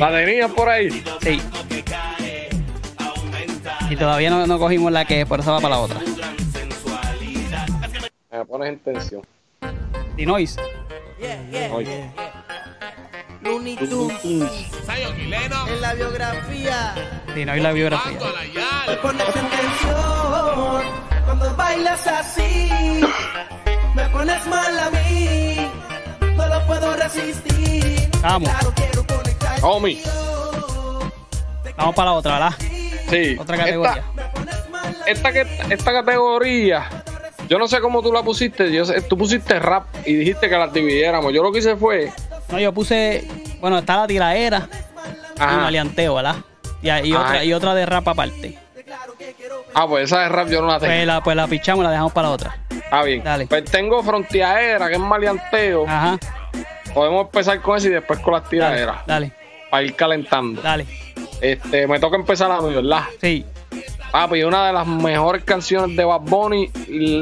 [0.00, 0.90] ¿La tenías por ahí?
[1.22, 1.40] Sí.
[3.88, 6.00] Y todavía no, no cogimos la que por eso va para la otra.
[8.32, 9.22] Me pones en tensión.
[10.16, 10.56] Dinois.
[11.72, 12.10] Oye.
[13.44, 14.24] Looney Tunes.
[14.24, 16.94] En la biografía.
[17.34, 18.18] Dinois la biografía.
[18.88, 20.82] Me pones en tensión
[21.24, 23.00] cuando bailas así.
[23.94, 25.70] Me pones mal a mí.
[26.36, 28.08] No lo puedo resistir.
[28.22, 28.48] Vamos.
[28.50, 29.58] Claro, quiero conectar.
[29.62, 30.02] Homie.
[31.76, 32.54] Vamos para la otra, ¿verdad?
[33.10, 33.36] Sí.
[33.38, 34.04] Otra categoría.
[35.06, 36.88] Esta, esta, que- esta categoría,
[37.48, 38.72] yo no sé cómo tú la pusiste.
[38.72, 41.32] Yo sé- tú pusiste rap y dijiste que las dividiéramos.
[41.32, 42.12] Yo lo que hice fue.
[42.54, 43.26] No, yo puse.
[43.60, 44.68] Bueno, está la tiraera
[45.36, 45.56] y Ajá.
[45.58, 46.36] maleanteo, ¿verdad?
[46.82, 48.58] Y, y otra, y otra de rap aparte.
[49.74, 50.92] Ah, pues esa de rap yo no la tengo.
[50.92, 52.56] Pues la, pues la pichamos y la dejamos para la otra.
[52.92, 53.24] Ah, bien.
[53.24, 53.46] Dale.
[53.48, 55.84] Pues tengo frontiaera, que es maleanteo.
[55.88, 56.16] Ajá.
[56.92, 58.96] Podemos empezar con eso y después con las Dale, tiraderas.
[59.06, 59.32] dale,
[59.68, 60.62] Para ir calentando.
[60.62, 60.86] dale.
[61.40, 63.02] Este, me toca empezar a mí, ¿verdad?
[63.20, 63.44] Sí.
[64.16, 66.70] Ah, pues una de las mejores canciones de Bad Bunny,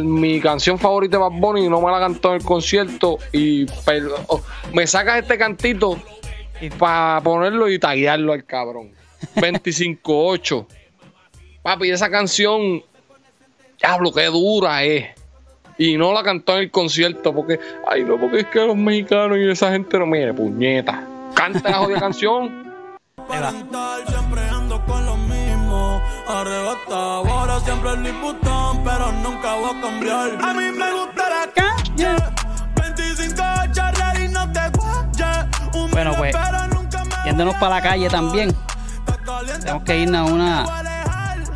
[0.05, 4.15] mi canción favorita de Bad Bunny, no me la cantó en el concierto y pero,
[4.27, 4.43] oh,
[4.75, 5.99] me sacas este cantito
[6.79, 8.91] para ponerlo y taguearlo al cabrón.
[9.37, 10.67] 25-8.
[11.63, 12.83] Papi, esa canción,
[13.79, 15.13] diablo, qué dura es.
[15.79, 19.39] Y no la cantó en el concierto porque, ay no, porque es que los mexicanos
[19.39, 21.09] y esa gente no mire, puñeta.
[21.35, 22.71] Canta la jodida canción.
[23.27, 25.22] Siempre ando con.
[26.29, 30.39] Arrebatado, ahora siempre el putón, pero nunca voy a cambiar.
[30.43, 32.17] A mí me gusta la calle.
[32.77, 33.43] 25
[33.73, 35.47] charlar y no te guayes.
[35.75, 36.35] Un Bueno, pues,
[37.25, 38.57] Yéndonos para la calle también.
[39.61, 40.65] Tenemos que irnos a una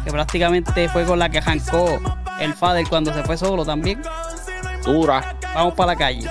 [0.04, 1.98] que prácticamente fue con la que arrancó
[2.38, 4.00] el Fader cuando se fue solo también.
[4.84, 5.36] Dura.
[5.54, 6.30] Vamos para la calle.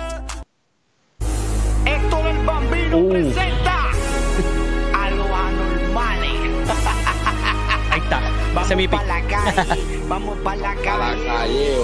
[1.85, 3.09] Esto del bambino Uh.
[3.09, 3.54] presenta
[8.61, 8.61] está.
[8.61, 8.99] Ese es mi pick.
[8.99, 9.27] Vamos para la
[9.65, 11.77] calle, vamos para la calle.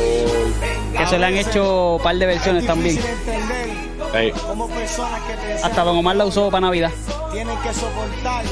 [0.97, 2.95] Que se le han hecho un par de versiones también.
[2.95, 4.31] Sí.
[4.45, 6.91] Como personas que te Hasta Don Omar la usó para Navidad.
[7.31, 8.43] tienen que soportar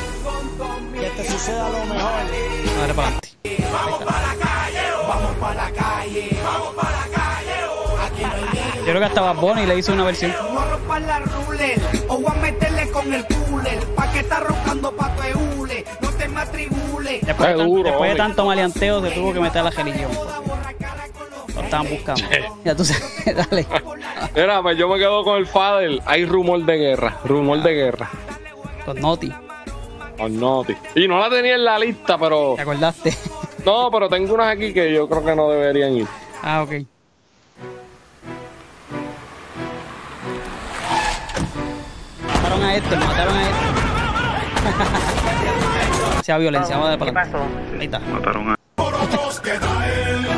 [0.93, 2.11] que te suceda lo mejor.
[2.11, 3.29] A ver, para adelante.
[3.71, 7.53] Vamos para la calle, vamos para la calle, vamos para la calle.
[8.05, 10.33] Aquí no hay Yo creo que hasta Bad Bunny le hizo una versión.
[10.37, 13.79] Vamos a romper la ruler o voy a meterle con el cooler.
[13.95, 15.59] Pa' que está roncando pa' tu hule.
[15.59, 15.68] No te
[17.17, 20.11] Después, de, después tanto maleanteo se tuvo que meter a la religión.
[21.55, 22.21] Lo estaban buscando.
[22.63, 23.65] Ya tú sabes, dale.
[24.35, 26.01] Mira, pues yo me quedo con el Fadel.
[26.05, 28.09] Hay rumor de guerra, rumor de guerra.
[28.85, 29.33] Con Noti.
[30.19, 30.75] Oh, no, tío.
[30.95, 32.53] Y no la tenía en la lista, pero.
[32.55, 33.13] ¿Te acordaste?
[33.65, 36.07] No, pero tengo unas aquí que yo creo que no deberían ir.
[36.43, 36.71] Ah, ok.
[42.27, 45.15] Mataron a este, mataron a este.
[46.29, 47.75] Sea violencia, vamos a darle para adelante.
[47.79, 47.99] Ahí está.
[48.01, 48.55] Mataron a.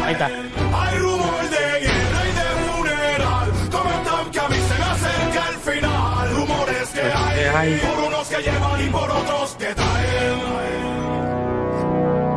[0.06, 0.28] Ahí está.
[0.28, 3.52] Hay rumor de guerra y de funeral.
[3.70, 6.34] Comentan que a mí se me acerca el final.
[6.34, 10.40] Rumores que hay, por unos que llevan y por otros que traen.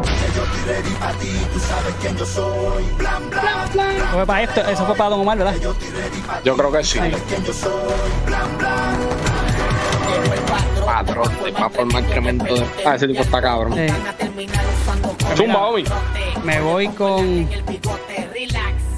[0.03, 2.85] Que yo estoy ready pa' ti, tú sabes quién yo soy.
[2.99, 3.97] Blan, blan, blan.
[3.99, 5.55] Eso fue para esto, eso fue para Don Omar, ¿verdad?
[6.43, 6.99] Yo creo que sí.
[6.99, 7.71] Quién yo soy.
[8.27, 9.34] Blan, blan.
[10.85, 11.29] Patrón,
[11.61, 12.65] va a formar incremento de.
[12.85, 13.79] Ah, ese tipo está cabrón.
[13.79, 13.93] Eh,
[15.37, 15.85] Zumba, homie.
[16.45, 17.49] me voy con.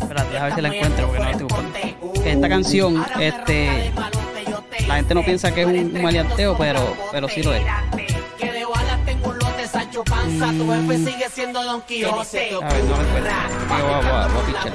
[0.01, 2.23] Espérate, a ver si la encuentro porque no la estoy buscando.
[2.23, 3.93] Que esta canción, este.
[4.87, 6.81] La gente no piensa que es un, un maleanteo, pero,
[7.12, 7.62] pero sí lo es.
[10.27, 10.47] Panza.
[10.59, 12.55] Tu jefe sigue siendo Don Quijote.
[12.55, 13.33] A ver, no encuentro.
[13.68, 14.72] Yo voy a, voy a- voy a pichar.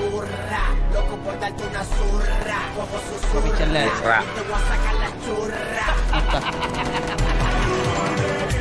[0.94, 2.58] Loco por darte una zurra.
[2.76, 3.94] Cojo su Voy a picharle a ese.
[3.96, 5.86] Te voy a sacar la churra.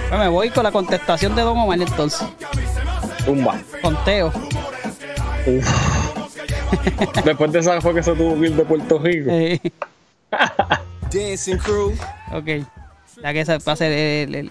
[0.08, 2.26] Bueno, me voy con la contestación de Don Omar entonces.
[3.24, 3.58] Zumba.
[3.82, 4.32] Conteo.
[7.24, 9.30] Después de esa fue que se tuvo que ir de Puerto Rico.
[9.30, 9.60] Eh,
[11.12, 11.92] Dancing crew.
[12.32, 12.64] ok.
[13.22, 14.50] Ya que esa pase el, el,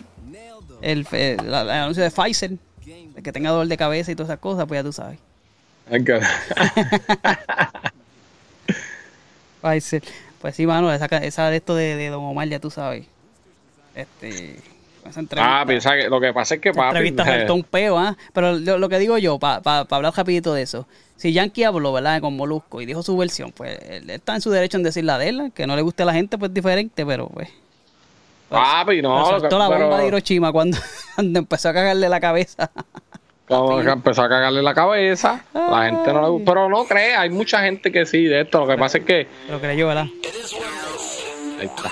[0.81, 2.51] el, el- el anuncio de Pfizer,
[2.85, 5.19] de que tenga dolor de cabeza y todas esas cosas, pues ya tú sabes.
[9.61, 10.03] Pfizer.
[10.41, 13.05] Pues sí, mano, esa, esa de esto de, de Don Omar, ya tú sabes.
[13.95, 14.57] Este.
[15.07, 15.61] Esa entrevista.
[15.61, 16.87] Ah, piensa que lo que pasa es que papi.
[17.07, 18.15] entrevista eh, un peo, ¿ah?
[18.33, 19.57] Pero lo, lo que digo yo, para
[19.89, 20.87] hablar rapidito de eso.
[21.17, 22.21] Si Yankee habló, ¿verdad?
[22.21, 25.17] Con Molusco y dijo su versión, pues él está en su derecho en decir la
[25.17, 25.51] de él.
[25.53, 27.49] Que no le guste a la gente, pues diferente, pero pues...
[28.49, 29.23] Papi, no.
[29.25, 30.77] pero soltó la bomba pero- de Hiroshima cuando,
[31.15, 32.71] cuando empezó a cagarle la cabeza.
[33.47, 35.43] Que empezó a cagarle la cabeza.
[35.53, 36.51] La gente no le gusta.
[36.53, 38.59] Pero no cree, hay mucha gente que sí de esto.
[38.59, 39.27] Lo que pasa es que.
[39.49, 40.05] Lo creyó, ¿verdad?
[41.59, 41.91] Ahí está.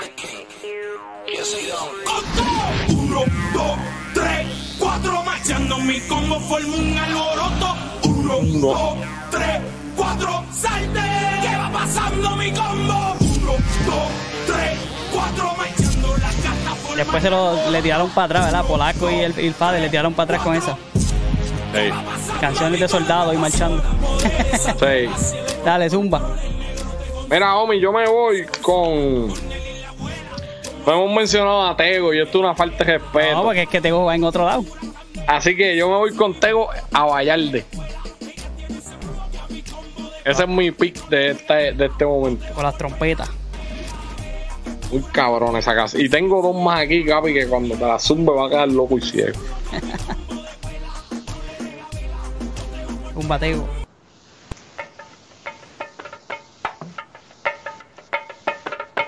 [2.89, 3.77] Uno, dos,
[4.13, 7.75] tres, cuatro, marchando mi combo forma un alboroto.
[8.03, 8.93] Uno, dos,
[9.31, 9.59] tres,
[9.95, 10.99] cuatro, salte.
[11.41, 13.15] ¿Qué va pasando mi combo?
[13.19, 13.51] Uno,
[13.85, 14.11] dos,
[14.45, 14.79] tres,
[15.11, 15.86] cuatro, marchando.
[16.97, 18.65] Después se lo, le tiraron para atrás, ¿verdad?
[18.65, 20.75] Polaco y el, y el padre le tiraron para atrás con esa.
[21.73, 22.33] Sí.
[22.41, 23.81] Canciones de soldados y marchando.
[24.57, 25.09] Sí.
[25.63, 26.35] Dale, zumba.
[27.29, 29.27] Mira, homie, yo me voy con.
[29.27, 33.35] No hemos mencionado a Tego y esto es una falta de respeto.
[33.35, 34.65] No, porque es que Tego va en otro lado.
[35.27, 37.65] Así que yo me voy con Tego a Vallarde.
[40.25, 42.45] Ese es mi pick de este, de este momento.
[42.53, 43.29] Con las trompetas.
[44.91, 45.99] Muy cabrón esa casa.
[45.99, 48.97] Y tengo dos más aquí, Capi, que cuando te la zumbe va a quedar loco
[48.97, 49.37] y ciego.
[53.15, 53.67] Un bateo.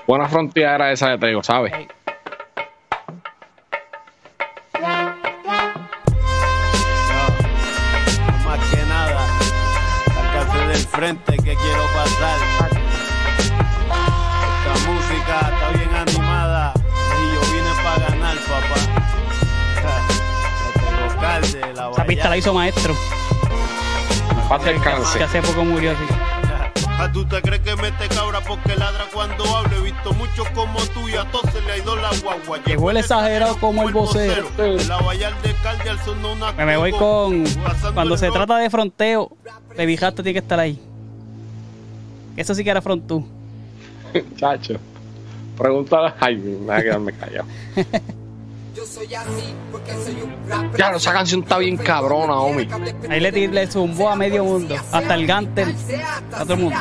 [0.06, 1.72] Buena frontera esa de Tego, ¿sabes?
[8.44, 9.28] Más que nada,
[10.06, 11.84] sacarte del frente que quiero
[21.88, 22.94] la Esa pista la hizo maestro.
[24.48, 25.18] Paz descanse.
[25.18, 26.04] Que hace poco murió así.
[26.98, 29.74] ¿A tú te crees que mete cabra porque ladra cuando hablo?
[29.78, 32.58] He visto muchos como tú y a todos se le ha ido la guagua.
[32.66, 34.50] Llegó el exagerado como el vocero.
[34.58, 37.44] De la Vallarde Calde al son de una Me, me voy con.
[37.94, 39.30] Cuando se trata de fronteo,
[39.78, 40.78] Baby Rasta tiene que estar ahí.
[42.36, 43.26] Eso sí que era frontú.
[44.36, 44.74] Chacho.
[45.56, 46.12] Pregúntale.
[46.20, 47.46] Ay, me voy a quedarme callado.
[48.74, 50.76] Yo soy así porque soy un.
[50.76, 52.68] Ya, esa canción está bien cabrona, homie.
[53.08, 54.76] Ahí le, le zumbó a medio mundo.
[54.92, 55.74] Hasta el Gantel.
[56.32, 56.78] A todo el mundo.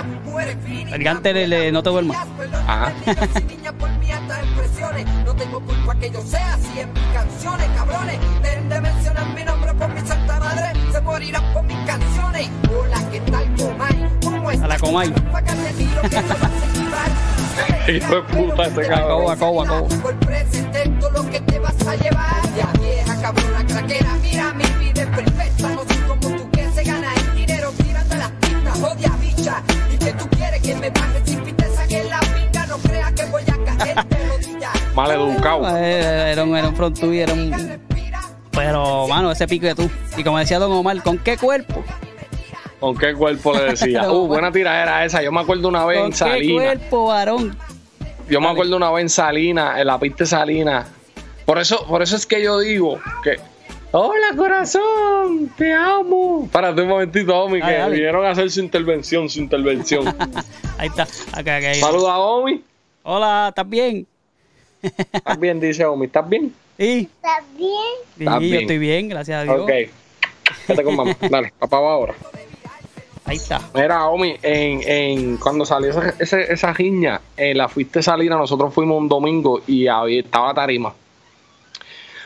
[0.91, 2.17] El Gantel le, le- no te duermas.
[2.67, 2.93] Ajá.
[3.47, 5.05] niña por mí hasta expresiones.
[5.25, 8.17] No tengo culpa que yo sea así en mis canciones, cabrones.
[8.43, 10.73] Dejen de mencionar mi nombre por mi santa madre.
[10.91, 12.49] Se morirán por mis canciones.
[12.79, 14.09] Hola, ¿qué tal, Comay?
[14.23, 15.13] ¿Cómo A la Comay.
[17.87, 19.31] Hijo de puta ese Acabo, cabrón.
[19.31, 19.87] acabo, acabo.
[20.01, 22.41] Por presente todo lo que te vas a llevar.
[22.57, 25.69] Ya vieja cabrona craquera, mira mi vida es perfecta.
[25.69, 29.63] No soy como tú que se gana el dinero tirando las pintas, jodia bicha.
[29.93, 32.65] Y que tú quieres que me baje sin pita, saque la pinga.
[32.67, 34.71] No creas que voy a caer de rodillas.
[34.95, 35.77] Mal educado.
[35.77, 37.79] Eh, Era un, era un front era un.
[38.51, 39.89] Pero, mano, ese pico de tú.
[40.17, 41.81] Y como decía Don Omar, ¿con qué cuerpo?
[42.79, 44.03] ¿Con qué cuerpo le decía?
[44.11, 45.21] Uh, buena tiradera esa.
[45.21, 46.63] Yo me acuerdo una vez ¿Con en qué Salina.
[46.63, 47.57] cuerpo, varón?
[48.29, 50.87] Yo me acuerdo una vez en Salina, en la pista de Salina.
[51.45, 53.37] Por eso, por eso es que yo digo que.
[53.91, 56.43] Hola corazón, te amo.
[56.45, 57.95] Espérate un momentito, Omi, que dale.
[57.95, 60.05] vinieron a hacer su intervención, su intervención.
[60.77, 61.07] Ahí está.
[61.33, 61.73] Acá, acá.
[61.73, 62.63] Saluda a Omi.
[63.01, 64.05] Hola, ¿estás bien?
[64.81, 65.59] ¿Estás bien?
[65.59, 66.53] Dice Omi, ¿estás bien?
[66.77, 67.09] Sí.
[67.15, 67.71] ¿Estás bien?
[68.15, 69.61] Sí, Estás yo estoy bien, gracias a Dios.
[69.61, 69.71] Ok.
[70.67, 71.17] Vete con mamá.
[71.29, 72.13] Dale, papá va ahora.
[73.29, 73.61] Ahí está.
[73.75, 78.73] Mira, Omi, en, en, cuando salió esa, ese- esa riña, en la fuiste Salina, nosotros
[78.73, 80.93] fuimos un domingo y había, estaba la tarima.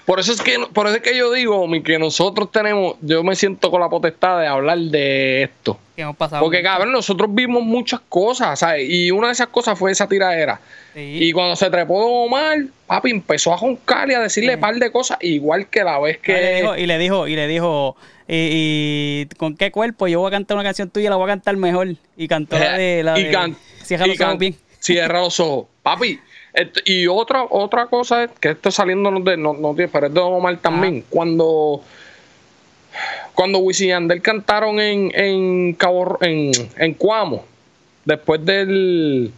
[0.05, 3.23] Por eso es que por eso es que yo digo, Omi, que nosotros tenemos, yo
[3.23, 5.77] me siento con la potestad de hablar de esto.
[5.95, 6.43] ¿Qué hemos pasado?
[6.43, 8.85] Porque, cabrón, nosotros vimos muchas cosas, ¿sabes?
[8.89, 10.59] Y una de esas cosas fue esa tiradera.
[10.93, 14.91] Y cuando se trepó Omar, papi, empezó a joncar y a decirle un par de
[14.91, 16.55] cosas, igual que la vez Y le que...
[16.61, 17.95] dijo, y le dijo, y le dijo,
[18.27, 21.33] y, y con qué cuerpo yo voy a cantar una canción tuya, la voy a
[21.33, 21.95] cantar mejor.
[22.17, 24.55] Y cantó la de la y can- Cierra y los ojos can- bien.
[24.79, 25.65] Cierra los ojos.
[25.83, 26.19] Papi,
[26.53, 30.19] esto- y otra otra cosa es que esto saliendo de, no, no pero es de
[30.19, 31.03] Omar también.
[31.09, 31.81] Cuando
[33.33, 37.43] cuando Wisin y Yandel cantaron en, en Cabo en, en Cuamo,
[38.05, 39.31] después del,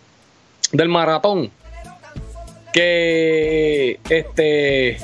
[0.73, 1.49] del maratón,
[2.73, 4.97] que este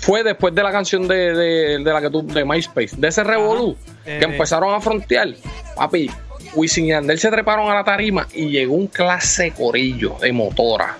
[0.00, 3.22] fue después de la canción de, de, de la que tú, de MySpace, de ese
[3.22, 5.28] revolú, Eh, que empezaron a frontear,
[5.76, 6.10] papi,
[6.54, 10.96] Wisin y Yandel se treparon a la tarima y llegó un clase corillo de motora.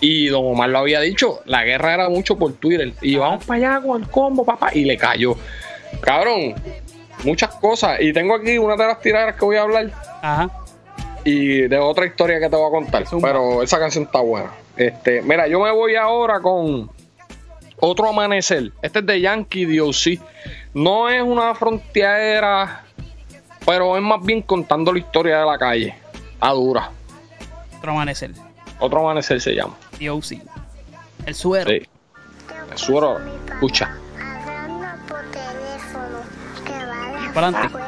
[0.00, 2.92] Y Don Omar lo había dicho, la guerra era mucho por Twitter.
[3.02, 4.70] Y vamos para allá con el combo, papá.
[4.72, 5.34] Y le cayó.
[6.00, 6.54] Cabrón,
[7.24, 8.00] muchas cosas.
[8.00, 9.90] Y tengo aquí una de las tiraderas que voy a hablar.
[10.22, 10.50] Ajá.
[11.24, 13.04] Y de otra historia que te voy a contar.
[13.20, 14.52] Pero esa canción está buena.
[14.76, 16.88] Este, mira, yo me voy ahora con
[17.80, 18.72] otro amanecer.
[18.82, 20.20] Este es de Yankee DOC.
[20.74, 22.84] No es una frontera,
[23.64, 25.94] pero es más bien contando la historia de la calle.
[26.40, 26.90] A dura.
[27.78, 28.32] Otro amanecer.
[28.80, 29.74] Otro amanecer se llama.
[30.00, 30.40] DOC.
[31.26, 31.70] El suero.
[31.70, 31.82] Sí.
[32.70, 33.96] El suero, escucha.
[37.34, 37.78] Para adelante.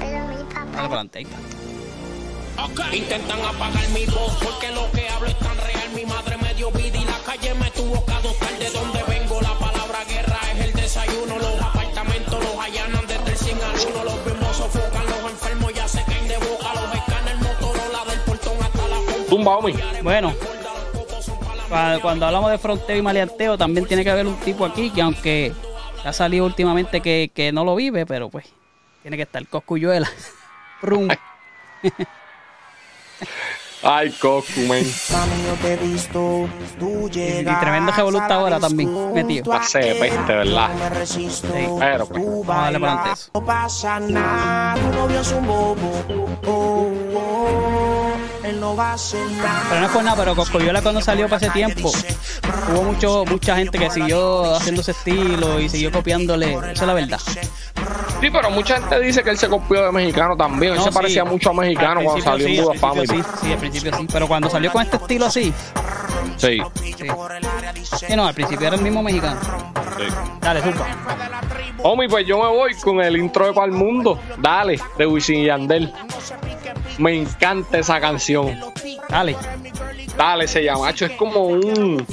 [0.00, 1.18] Dale para adelante.
[1.18, 2.96] Ahí está.
[2.96, 5.90] Intentan apagar mi voz porque lo que hablo es tan real.
[5.94, 6.04] Mi
[6.60, 8.58] dio vida y la calle me tuvo que adoptar.
[8.58, 11.38] De donde vengo, la palabra guerra es el desayuno.
[11.38, 14.04] Los apartamentos los allanan desde el 100 al 1.
[14.04, 16.74] Los mismos sofocan, los enfermos ya se caen de boca.
[16.74, 19.26] Los escanes, el Motorola del portón hasta la pompa.
[19.30, 19.74] Tumba, Omi.
[20.02, 20.34] Bueno,
[21.70, 25.00] cua- cuando hablamos de fronteo y maleanteo, también tiene que haber un tipo aquí que
[25.00, 25.54] aunque
[26.04, 28.44] ha salido últimamente que, que no lo vive, pero pues
[29.00, 30.10] tiene que estar Coscuyuela.
[30.82, 31.08] Rum.
[33.82, 34.84] Ay, Coscu, men.
[35.10, 39.50] Mami, yo te he visto, tú Y, llegas y tremendo revoluta ahora también, metido.
[39.50, 40.68] Pase de peste, ¿verdad?
[40.68, 41.48] No me resisto.
[41.78, 42.22] Pero, pues.
[42.22, 43.30] Tú Vamos a darle para eso.
[43.32, 46.04] No pasa nada, tu novio es un bobo.
[46.46, 47.79] Oh, oh,
[49.68, 51.90] Pero no es por nada, pero Coscuyuela cuando salió para ese tiempo,
[52.72, 56.54] hubo mucho, mucha gente que siguió haciendo ese estilo y siguió copiándole.
[56.54, 57.20] Esa es la verdad.
[58.20, 60.72] Sí, pero mucha gente dice que él se copió de mexicano también.
[60.72, 60.94] Él No, se sí.
[60.94, 63.06] parecía mucho a mexicano Al cuando salió sí, en Duda Family.
[63.06, 64.06] Sí, sí, al principio sí.
[64.12, 65.52] Pero cuando salió con este estilo así,
[66.36, 66.58] Sí.
[66.98, 67.06] sí.
[68.06, 69.40] Sí, no, al principio era el mismo mexicano.
[70.40, 70.86] Dale, zumba.
[71.82, 74.18] Homie, pues yo me voy con el intro de Pal Mundo.
[74.38, 75.92] Dale, de Wisin y Yandel.
[77.00, 78.60] Me encanta esa canción.
[79.08, 79.34] Dale.
[80.16, 80.88] Dale, se llama.
[80.88, 82.06] Hacho, es como un.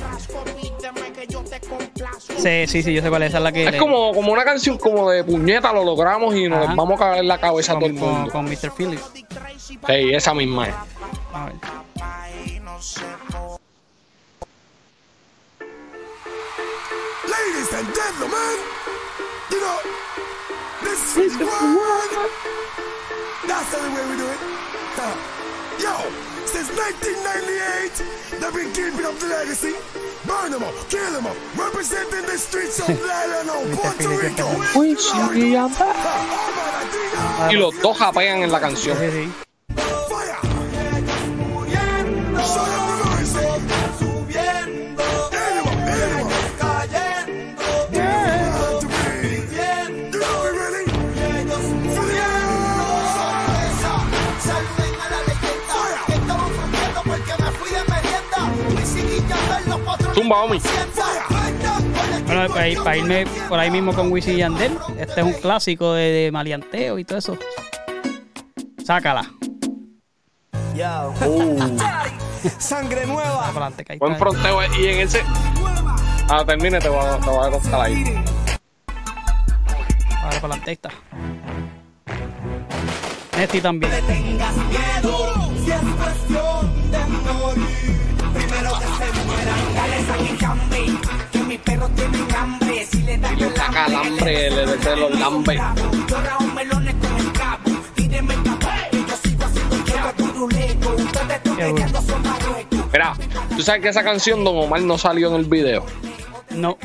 [2.38, 3.30] Sí, sí, sí, yo sé cuál es.
[3.30, 3.68] Esa es la que.
[3.68, 6.76] Es como, como una canción como de puñeta, lo logramos y nos Ajá.
[6.76, 8.32] vamos a cagar en la cabeza a todo el con, mundo.
[8.32, 8.72] con Mr.
[8.76, 9.12] Phillips.
[9.68, 10.76] Sí, esa misma es.
[11.34, 11.56] A ver.
[17.26, 18.56] Ladies and gentlemen,
[19.52, 19.80] you know,
[20.84, 22.30] this is one.
[23.48, 24.77] That's the way we do it.
[24.98, 25.94] Yo,
[26.48, 29.76] since 1998, they've been keeping up the legacy.
[30.26, 32.88] Burn them up, kill them up, representing the streets of
[33.76, 34.50] Puerto Rico.
[37.50, 38.98] Y los dos japean en la canción.
[60.28, 60.60] Zumba, homie.
[62.26, 65.32] Bueno, para, ir- para irme por ahí mismo con Wisin y Yandel, este es un
[65.34, 67.38] clásico de, de maleanteo y todo eso.
[68.86, 69.24] Sácala.
[72.60, 73.38] Sangre nueva.
[73.40, 74.26] Para adelante, que ahí Buen está.
[74.26, 74.62] fronteo.
[74.64, 75.24] eh, Y en ese.
[76.30, 78.04] Ah, termine, te voy a, te voy a contar ahí.
[80.12, 80.90] Ahora para adelante, ahí está.
[83.38, 83.92] Nesti también.
[84.06, 86.97] tengas miedo, si es cuestión de
[92.90, 93.20] Si le
[93.56, 95.60] saca el hambre, le los lambes.
[102.92, 103.14] Mira,
[103.56, 105.86] tú sabes que esa canción Don Omar no salió en el video.
[106.52, 106.78] No.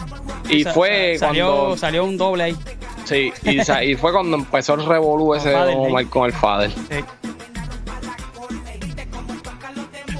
[0.49, 1.77] Y Sa- fue sa- salió, cuando.
[1.77, 2.57] salió un doble ahí.
[3.05, 6.71] Sí, y, y fue cuando empezó el revolú ese de Don Omar con el Fader.
[6.71, 7.05] Sí.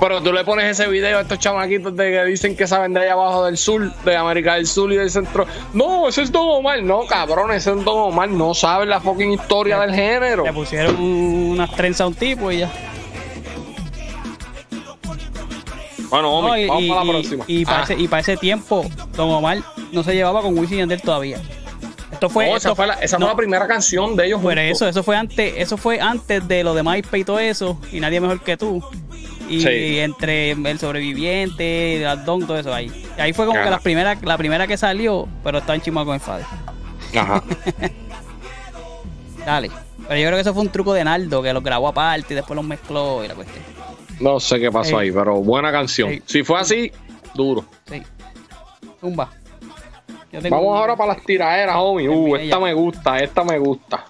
[0.03, 3.03] Pero tú le pones ese video a estos chamaquitos de que dicen que saben de
[3.03, 5.47] allá abajo del sur, de América del Sur y del centro.
[5.75, 6.83] No, ese es Don Omar.
[6.83, 8.29] No, cabrón, ese es Don Omar.
[8.29, 10.43] No sabe la fucking historia del género.
[10.45, 12.71] Le pusieron un- unas trenzas a un tipo y ya.
[16.11, 17.45] Bueno, homie, No, vamos y- para la próxima.
[17.47, 17.85] y para Ah.
[17.85, 18.85] ese, y para ese tiempo,
[19.17, 19.59] Don Omar
[19.93, 21.41] no se llevaba con Wisin y Yandel todavía.
[22.11, 22.51] Esto fue.
[22.51, 24.41] No, esto esa fue la, esa no, fue la primera canción de ellos.
[24.43, 24.59] Juntos.
[24.59, 28.01] eso, eso fue antes, eso fue antes de lo de MySpace y todo eso, y
[28.01, 28.83] nadie mejor que tú.
[29.49, 29.99] Y Sí.
[29.99, 32.91] entre el sobreviviente, el don, todo eso ahí.
[33.19, 33.65] Ahí fue como Ajá.
[33.67, 36.47] que la primera, la primera que salió, pero está en Chima con el Fader.
[37.17, 37.43] Ajá.
[39.45, 39.71] Dale.
[40.09, 42.37] Pero yo creo que eso fue un truco de Naldo, que los grabó aparte y
[42.37, 43.65] después los mezcló y la cuestión.
[44.21, 45.09] No sé qué pasó Ey.
[45.09, 46.11] ahí, pero buena canción.
[46.11, 46.23] Ey.
[46.27, 46.93] Si fue así,
[47.35, 47.65] duro.
[47.89, 48.03] Sí.
[49.01, 49.27] Tengo
[50.57, 52.09] Vamos ahora para las tiraderas, homie.
[52.09, 52.59] Uh, esta ya.
[52.59, 54.05] me gusta, esta me gusta.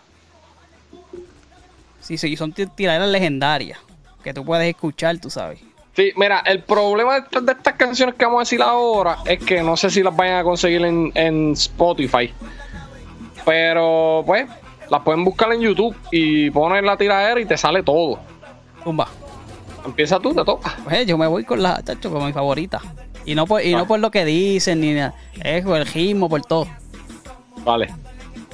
[2.00, 3.78] Sí, sí, son ti- tiraderas legendarias
[4.22, 5.60] que tú puedes escuchar, tú sabes.
[5.94, 9.38] Sí, mira, el problema de estas, de estas canciones que vamos a decir ahora es
[9.40, 12.32] que no sé si las vayan a conseguir en, en Spotify.
[13.44, 14.46] Pero, pues,
[14.90, 18.18] las pueden buscar en YouTube y ponen la tiradera y te sale todo.
[18.84, 19.08] Zumba.
[19.84, 20.76] Empieza tú, te toca.
[20.84, 22.80] Pues yo me voy con la, chacho, con mi favorita.
[23.24, 23.78] Y no por, y Ah.
[23.78, 25.14] no por lo que dicen ni nada.
[25.42, 26.68] Es por el ritmo, por todo.
[27.64, 27.88] Vale.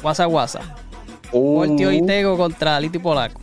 [0.02, 0.60] Guasa guasa.
[1.32, 3.40] Uh, Portio y Tego contra Lito y Polaco.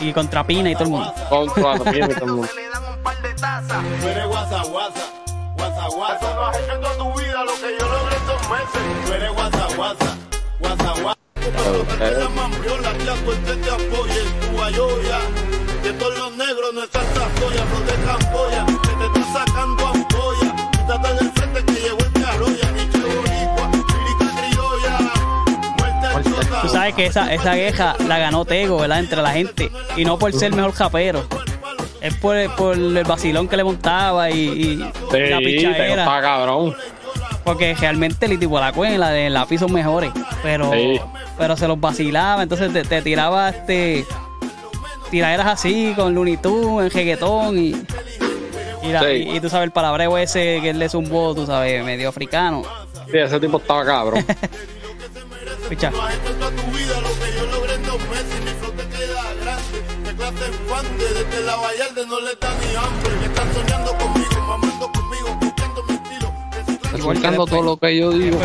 [0.00, 1.14] Y contra Pina y todo el mundo.
[1.30, 2.48] contra también, todo el mundo.
[4.00, 5.00] Tú eres guasa guasa,
[10.60, 11.16] guasa guasa.
[12.00, 12.30] Eso
[26.64, 29.00] Tú sabes que esa, esa queja la ganó Tego, ¿verdad?
[29.00, 29.70] Entre la gente.
[29.98, 31.26] Y no por ser mejor japero.
[32.00, 36.02] Es por, por el vacilón que le montaba y, y la Sí, te pichadera.
[36.04, 36.74] está cabrón.
[37.44, 40.10] Porque realmente Polaco en la de lápiz son mejores.
[40.42, 40.98] Pero, Sí.
[41.36, 42.42] pero se los vacilaba.
[42.42, 44.06] Entonces te, te tiraba este
[45.10, 47.74] tiraderas así con Looney Tunes, en reggaetón y,
[48.82, 49.06] y, la- Sí.
[49.06, 52.62] y- y tú sabes el palabreo ese que él le zumbó, tú sabes, medio africano.
[53.10, 54.24] Sí, ese tipo estaba cabrón.
[55.74, 55.92] Estilo.
[66.94, 68.38] Explicando todo lo que yo digo.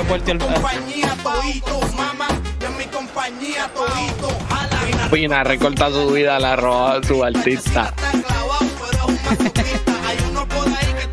[5.11, 7.93] Pina recorta su vida, la roba su artista.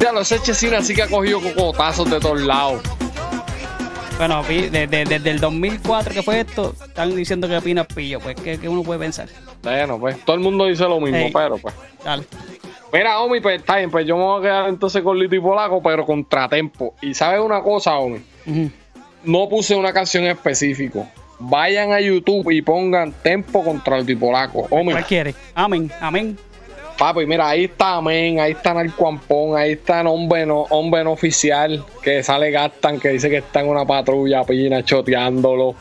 [0.00, 2.80] Ya los sí que ha cogido cocotazos de todos lados.
[4.18, 8.18] Bueno, pi- de- de- desde el 2004 que fue esto, están diciendo que Pina pillo.
[8.20, 9.28] Pues, ¿qué, qué uno puede pensar?
[9.62, 11.30] Bueno, pues todo el mundo dice lo mismo, Ey.
[11.32, 11.74] pero pues.
[12.02, 12.24] Dale.
[12.92, 15.40] Mira, Omi, pues está bien, pues yo me voy a quedar entonces con Lito y
[15.40, 16.94] Polaco, pero contratempo.
[17.02, 18.20] Y sabes una cosa, Omi,
[19.24, 21.06] no puse una canción en específico.
[21.38, 24.66] Vayan a YouTube y pongan Tempo contra Lito y Polaco.
[24.70, 25.34] Omi, ¿Cuál quiere?
[25.54, 25.90] Amén,
[26.98, 31.84] papi, mira, ahí está Amén, ahí está Narcuampón, ahí está hombre no, hombre no oficial,
[32.02, 35.74] que sale Gastan, que dice que está en una patrulla, pina, choteándolo.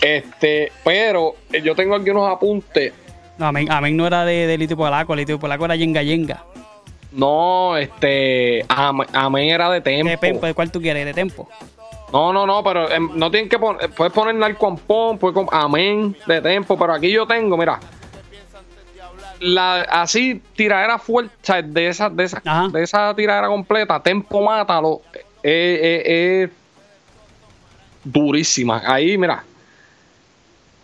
[0.00, 2.92] Este, pero eh, yo tengo aquí unos apuntes.
[3.38, 6.02] No, amén, amén no era de, de Lito y Polaco, Lito y Polaco era Yenga
[6.02, 6.44] Yenga.
[7.12, 10.10] No, este, Am- Amén era de Tempo.
[10.10, 10.46] ¿De Pempo?
[10.46, 11.04] ¿De cuál tú quieres?
[11.06, 11.48] ¿De Tempo?
[12.12, 16.40] No, no, no, pero em, no tienen que poner, puedes poner Narcuampón, puedes Amén de
[16.40, 17.80] Tempo, pero aquí yo tengo, mira,
[19.40, 24.42] la así tiradera fuerte, o sea, de esa, de esa, de esa tiradera completa, Tempo
[24.42, 25.02] Mátalo,
[25.42, 26.50] es es- es
[28.04, 28.82] durísima.
[28.86, 29.44] Ahí, mira.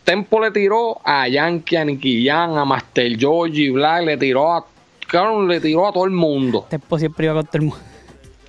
[0.04, 4.66] Tempo le tiró a Yankee, a Nicky a Master Georgie, Black, le tiró a.
[5.06, 6.66] Cabrón, le tiró a todo el mundo.
[6.68, 7.84] Tempo siempre iba con todo el mundo.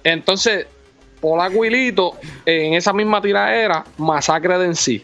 [0.03, 0.65] Entonces,
[1.21, 5.03] Polaco y Lito, en esa misma tiradera, masacre de en sí.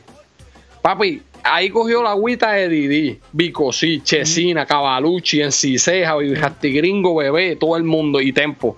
[0.81, 6.15] Papi, ahí cogió la agüita de Didi, Bicosí, Chesina, Cavalucci, Enciseja,
[6.61, 8.77] Gringo, Bebé, todo el mundo y Tempo.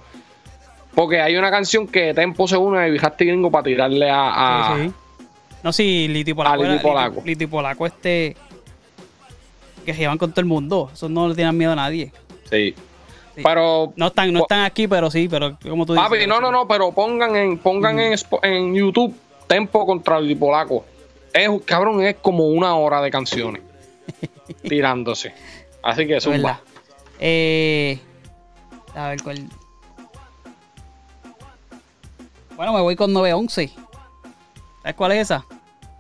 [0.95, 4.71] Porque hay una canción que Tempo se une a Bijasti Gringo para tirarle a.
[4.73, 4.93] a- Sí, sí.
[5.63, 6.63] No, sí, Liti Polaco.
[6.63, 7.21] A Liti Polaco.
[7.23, 8.35] Liti- Polaco, este.
[9.85, 10.89] Que se llevan con todo el mundo.
[10.93, 12.11] Eso no le tienen miedo a nadie.
[12.49, 12.73] Sí.
[13.43, 13.93] Pero.
[13.95, 16.09] No están, no están aquí, pero sí, pero como tú dices.
[16.09, 19.13] Papi, no, no, no, pero pongan en, pongan en YouTube
[19.47, 20.85] Tempo contra el Polaco.
[21.33, 23.61] Es, cabrón, es como una hora de canciones
[24.63, 25.33] tirándose.
[25.83, 26.37] Así que Es verdad.
[26.57, 26.61] zumba.
[27.19, 27.99] Eh,
[28.95, 29.47] a ver cuál.
[32.55, 33.71] Bueno, me voy con 911.
[34.81, 35.45] ¿Sabes cuál es esa?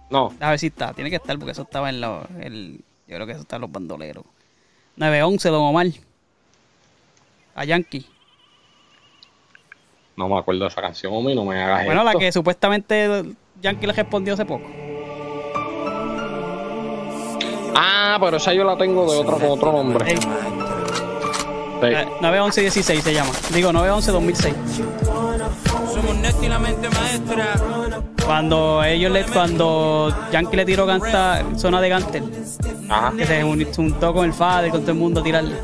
[0.09, 0.33] No.
[0.39, 0.93] A ver si está.
[0.93, 2.25] Tiene que estar porque eso estaba en los.
[2.41, 4.23] el- yo creo que eso está en los bandoleros.
[4.97, 5.87] 911, Don Omar.
[7.55, 8.05] A Yankee.
[10.15, 12.19] No me acuerdo de esa canción, homie, no me hagas Bueno, la esto.
[12.19, 13.23] que supuestamente
[13.61, 14.65] Yankee le respondió hace poco.
[17.75, 20.17] Ah, pero esa yo la tengo de otro, con otro nombre.
[20.17, 20.27] Sí.
[21.83, 23.31] Eh, 911-16 se llama.
[23.53, 24.53] Digo, 911-2006.
[25.93, 27.55] Somos y la mente maestra.
[28.25, 32.23] Cuando ellos le, cuando Yankee le tiró canta zona de Gantel.
[32.87, 33.13] Ajá.
[33.17, 33.43] Que se
[33.75, 35.55] juntó con el Fader, con todo el mundo a tirarle.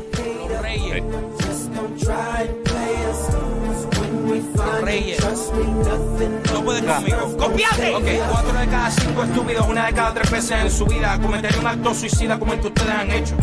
[4.58, 5.18] Los Reyes.
[6.52, 7.36] No puedes conmigo.
[7.36, 7.94] ¡Copiate!
[7.94, 11.58] Ok, cuatro de cada cinco estúpidos, una de cada tres veces en su vida cometería
[11.60, 13.34] un acto suicida como el que ustedes han hecho.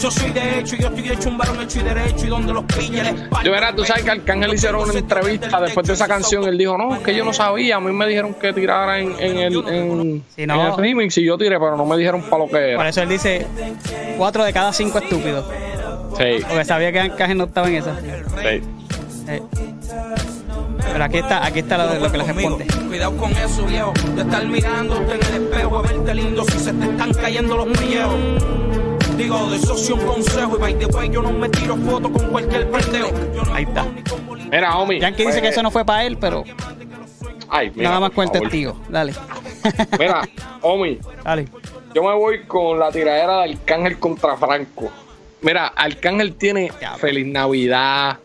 [0.00, 2.52] Yo soy de hecho y yo estoy hecho un varón hecho y derecho y donde
[2.52, 3.14] los pilla les
[3.44, 6.44] Yo era, tú sabes que Arcángel hicieron una entrevista después de esa canción.
[6.44, 7.76] Él dijo, no, es que yo no sabía.
[7.76, 10.54] A mí me dijeron que tirara en, en el, en, Sí, no.
[10.54, 12.88] en el remix y yo tiré, pero no me dijeron para lo que Por era.
[12.88, 13.46] eso él dice
[14.16, 15.44] 4 de cada 5 estúpidos.
[16.16, 17.96] Sí, Porque sabía que Ancaje no estaba en esa.
[18.00, 18.62] sí.
[19.28, 19.42] Eh.
[20.92, 22.66] Pero aquí está, aquí está lo, lo que le responde.
[22.88, 23.92] Cuidado con eso, viejo.
[24.14, 27.78] De estar mirándote en el espejo a verte lindo si se te están cayendo los
[27.78, 28.18] pellejos.
[29.16, 32.28] Digo, de socio un consejo y by the way, yo no me tiro fotos con
[32.28, 33.10] cualquier pendejo.
[33.34, 33.86] No Ahí está.
[34.50, 35.00] Mira, homie.
[35.00, 36.44] Yankee dice que eso no fue para él, pero
[37.48, 38.80] Ay, mira, nada más con el testigo.
[38.88, 39.12] Dale.
[39.98, 40.22] Mira,
[40.62, 40.98] homie.
[41.22, 41.46] Dale.
[41.94, 44.90] Yo me voy con la tiradera de Arcángel contra Franco.
[45.42, 48.18] Mira, Arcángel tiene Feliz Navidad,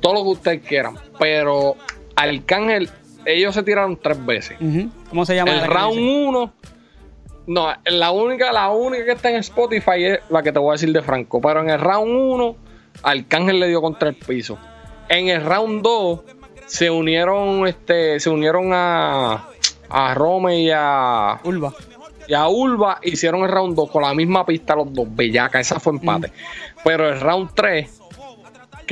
[0.00, 1.76] todo lo que ustedes quieran, pero
[2.16, 2.90] Arcángel,
[3.24, 4.58] ellos se tiraron tres veces.
[5.08, 5.52] ¿Cómo se llama?
[5.52, 6.26] El round dice?
[6.26, 6.52] 1,
[7.46, 10.72] no, la única, la única que está en Spotify es la que te voy a
[10.72, 12.56] decir de Franco, pero en el round 1,
[13.02, 14.58] Arcángel le dio contra el piso.
[15.08, 16.20] En el round 2
[16.66, 19.48] se unieron, este, se unieron a,
[19.88, 21.74] a Rome y a Ulva.
[22.28, 25.80] y a Ulva hicieron el round 2 con la misma pista los dos, bellaca, esa
[25.80, 26.32] fue empate.
[26.84, 28.01] Pero el round 3,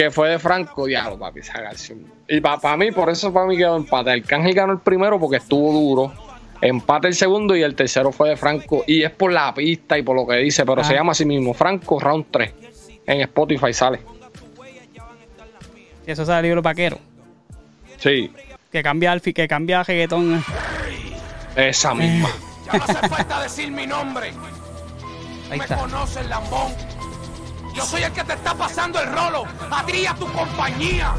[0.04, 2.06] que fue de Franco, diablo, papi, esa canción.
[2.26, 4.12] Y para mí, por eso para mí quedó empate.
[4.14, 6.10] El Cángel ganó el primero porque estuvo duro.
[6.62, 8.82] Empate el segundo y el tercero fue de Franco.
[8.86, 10.84] Y es por la pista y por lo que dice, pero Ah.
[10.84, 12.50] se llama así mismo, Franco Round 3.
[13.06, 14.00] En Spotify sale.
[16.06, 16.98] Y eso sale el libro vaquero.
[17.98, 18.32] Sí,
[18.72, 20.42] Que cambia alfi, que cambia reggaetón.
[21.56, 22.30] esa misma.
[22.72, 24.28] Ya no hace falta decir mi nombre.
[25.50, 25.76] Ahí me está.
[25.76, 26.72] conoces, lambón.
[27.80, 29.44] Yo soy el que te está pasando el rolo.
[29.70, 31.14] A ti y a tu compañía.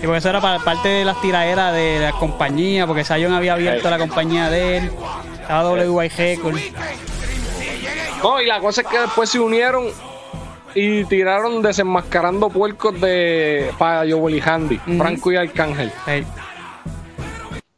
[0.06, 3.90] porque eso era pa- parte de las tiraderas de la compañía, porque Zion había abierto
[3.90, 4.92] la compañía de él.
[5.40, 6.62] Estaba WY Records.
[8.22, 9.86] No, y la cosa es que después se unieron
[10.74, 15.92] y tiraron desenmascarando puercos de para Joel y Handy, Franco y Arcángel.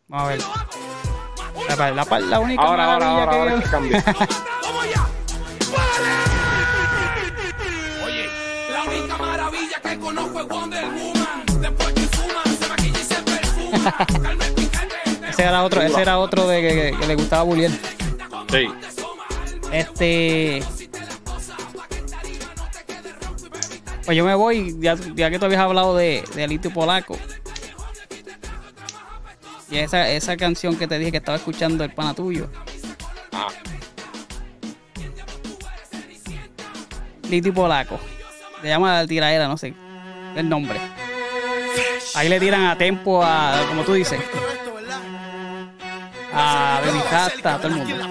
[0.09, 0.41] Vamos a ver.
[1.95, 4.27] La, la- única Ahora, ahora, ahora, que ahora que
[15.29, 17.71] ese era otro, ese era otro de que, que- que le gustaba Bullier.
[18.51, 18.69] Sí.
[19.73, 20.63] Este.
[24.05, 27.19] Pues yo me voy, ya, ya que tú habías hablado de, de Polaco.
[29.69, 32.49] Y esa, esa canción que te dije que estaba escuchando el pana tuyo.
[33.33, 33.49] Ah.
[37.53, 37.99] Polaco.
[38.63, 39.75] Se llama la tiradera, no sé
[40.37, 40.79] el nombre.
[42.17, 44.19] Ahí le tiran a tempo a, como tú dices.
[46.33, 47.03] A Baby
[47.45, 48.09] a todo el mundo.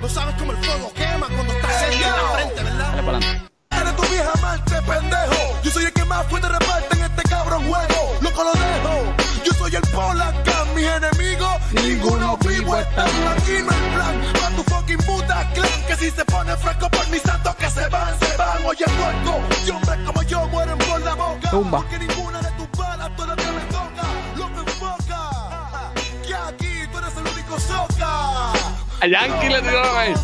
[0.00, 2.90] No sabes cómo el fuego quema cuando estás en la frente, ¿verdad?
[2.90, 3.52] Dale para adelante.
[3.70, 5.60] Eres tu vieja amante, pendejo.
[5.62, 8.16] Yo soy el que más fuerte reparte en este cabrón juego.
[8.22, 9.14] Loco lo dejo.
[9.44, 13.04] Yo soy el polaca, mis enemigos, ninguno vivo está.
[13.04, 15.86] Aquí no hay plan, pa' tu fucking puta clan.
[15.88, 18.64] Que si se pone fresco por mis santos, que se van, se van.
[18.64, 21.50] Oye, puerco, y hombres como yo mueren por la boca.
[21.50, 21.78] Tumba.
[21.78, 24.04] Porque ninguna de tus balas todavía me toca.
[24.36, 25.92] Lo que enfoca,
[26.26, 28.52] que aquí tú eres el único soca.
[29.00, 30.20] A Yankee le tiró la vez.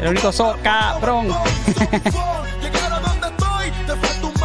[0.00, 1.28] El único soca, cabrón.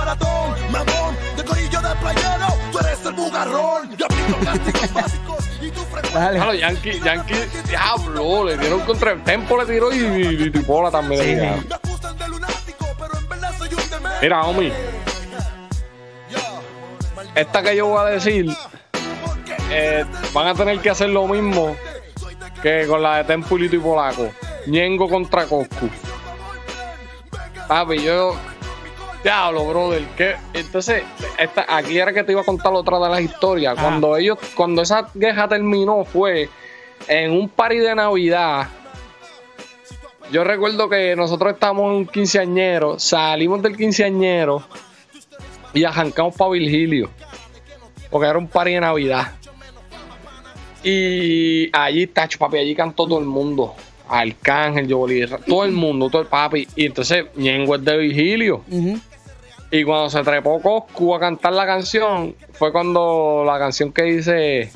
[0.06, 0.56] maratón.
[0.72, 3.96] Mamón, de corillo de playero, tú eres el bugarrón.
[3.98, 5.82] Yo aplico cástigos básicos y tú
[6.14, 6.38] Dale.
[6.38, 7.34] Claro, Yankee, Yankee,
[7.68, 10.52] diablo, le dieron contra el tempo, le tiró y, y, y
[10.92, 11.62] también le Sí, tiraron.
[11.62, 11.68] sí.
[11.70, 14.18] me acusan de lunático, pero en verdad soy un demente.
[14.22, 14.74] Mira, homie,
[17.36, 18.50] esta que yo voy a decir,
[19.72, 21.76] eh, van a tener que hacer lo mismo
[22.62, 24.32] que con la de Tempulito y Polaco.
[24.68, 25.90] Ñengo contra Coscu.
[27.68, 28.36] Papi, yo.
[29.26, 30.04] Diablo, brother.
[30.16, 31.02] que Entonces,
[31.40, 33.74] esta, aquí era que te iba a contar otra de las historias.
[33.76, 33.82] Ah.
[33.82, 36.48] Cuando ellos, cuando esa queja terminó, fue
[37.08, 38.68] en un party de Navidad.
[40.32, 44.62] Yo recuerdo que nosotros estábamos en un quinceañero, salimos del quinceañero
[45.74, 47.10] y arrancamos para Virgilio.
[48.12, 49.32] Porque era un party de Navidad.
[50.84, 53.74] Y allí, tacho, papi, allí cantó todo el mundo.
[54.08, 56.68] Arcángel, Jobolí, todo el mundo, todo el papi.
[56.76, 58.62] Y entonces, Ñengo es de Virgilio.
[58.70, 59.00] Ujú.
[59.80, 64.72] Y cuando se trepó Coscu a cantar la canción, fue cuando la canción que dice: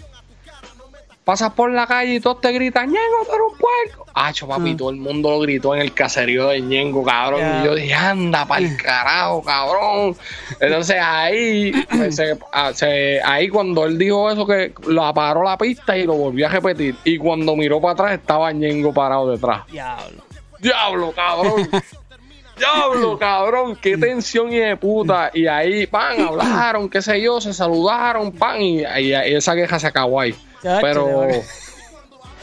[1.24, 4.06] Pasas por la calle y todos te gritan: Ñengo, tú eres un puerco.
[4.16, 4.78] Acho, papi, Ah.
[4.78, 7.42] todo el mundo lo gritó en el caserío de Ñengo, cabrón.
[7.62, 10.18] Y yo dije: Anda, pa'l carajo, cabrón.
[10.60, 15.58] Entonces ahí, pues, se- ah, se- ahí cuando él dijo eso, que lo paró la
[15.58, 16.96] pista y lo volvió a repetir.
[17.04, 19.62] Y cuando miró para atrás, estaba Ñengo parado detrás.
[19.72, 20.24] Diablo.
[20.60, 21.70] Diablo, cabrón.
[22.60, 25.32] Diablo, cabrón, qué tensión y de puta.
[25.34, 29.80] Y ahí, pan, hablaron, qué sé yo, se saludaron, pan, y, y- y esa queja
[29.80, 30.36] se acabó ahí.
[30.62, 31.28] Chacho, Pero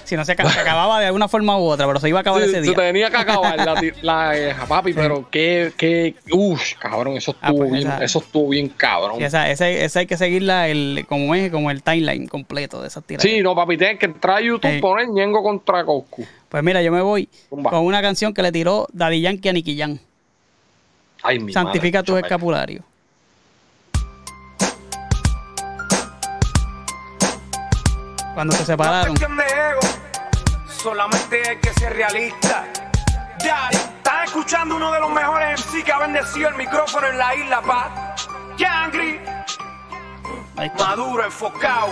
[0.04, 2.20] Si no se, aca- se acababa de alguna forma u otra, pero se iba a
[2.20, 2.74] acabar se, ese se día.
[2.76, 7.58] tenía que acabar la, la queja, papi, pero qué, qué, uff, cabrón, eso Ah, estuvo
[7.58, 9.20] pues, bien, esa- eso estuvo bien cabrón.
[9.20, 13.02] Esa, esa, esa hay que seguirla el, como es, como el timeline completo de esas
[13.02, 13.24] tiradas.
[13.28, 14.78] Sí, no, papi, tienes que entrar a YouTube, Sí.
[14.80, 16.24] poner Ñengo contra Coscu.
[16.48, 19.76] Pues mira, yo me voy con una canción que le tiró Daddy Yankee a Nicky
[19.76, 19.98] Jam.
[21.26, 22.84] Ay, mi Santifica madre, tu escapulario.
[28.34, 29.16] Cuando se separaron.
[30.68, 32.64] solamente hay que ser realista.
[33.42, 37.34] Ya, estás escuchando uno de los mejores MC que ha bendecido el micrófono en la
[37.34, 38.14] isla, pa.
[38.56, 39.20] Yangri,
[40.78, 41.88] maduro, enfocado.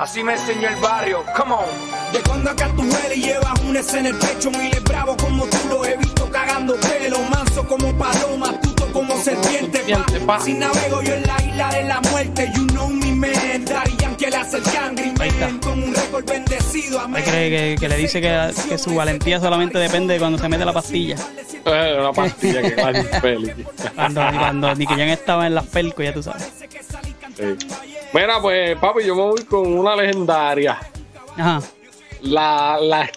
[0.00, 2.10] Así me enseñó el barrio, come on.
[2.10, 5.44] De cuando acá tú eres y llevas un S en el pecho, miles bravo como
[5.44, 10.38] tú lo he visto cagando pelo, manso como paloma, astuto como serpiente, Serpiente, pa.
[10.38, 10.40] pa.
[10.42, 14.26] Si navego yo en la isla de la muerte, you know me man, Daddy Yankee
[14.26, 15.46] le hace el cangri Ahí está.
[15.48, 17.22] man, con un récord bendecido, amén.
[17.24, 20.64] que, que, que le dice que, que su valentía solamente depende de cuando se mete
[20.64, 21.16] la pastilla.
[21.64, 23.52] Eh, una pastilla que va feliz.
[23.94, 26.50] Cuando, cuando Nicky Jam estaba en las pelcos, ya tú sabes.
[27.36, 27.44] Sí.
[28.12, 30.78] Mira, pues, papi, yo me voy con una legendaria.
[31.36, 31.62] Ajá.
[32.22, 33.08] La, la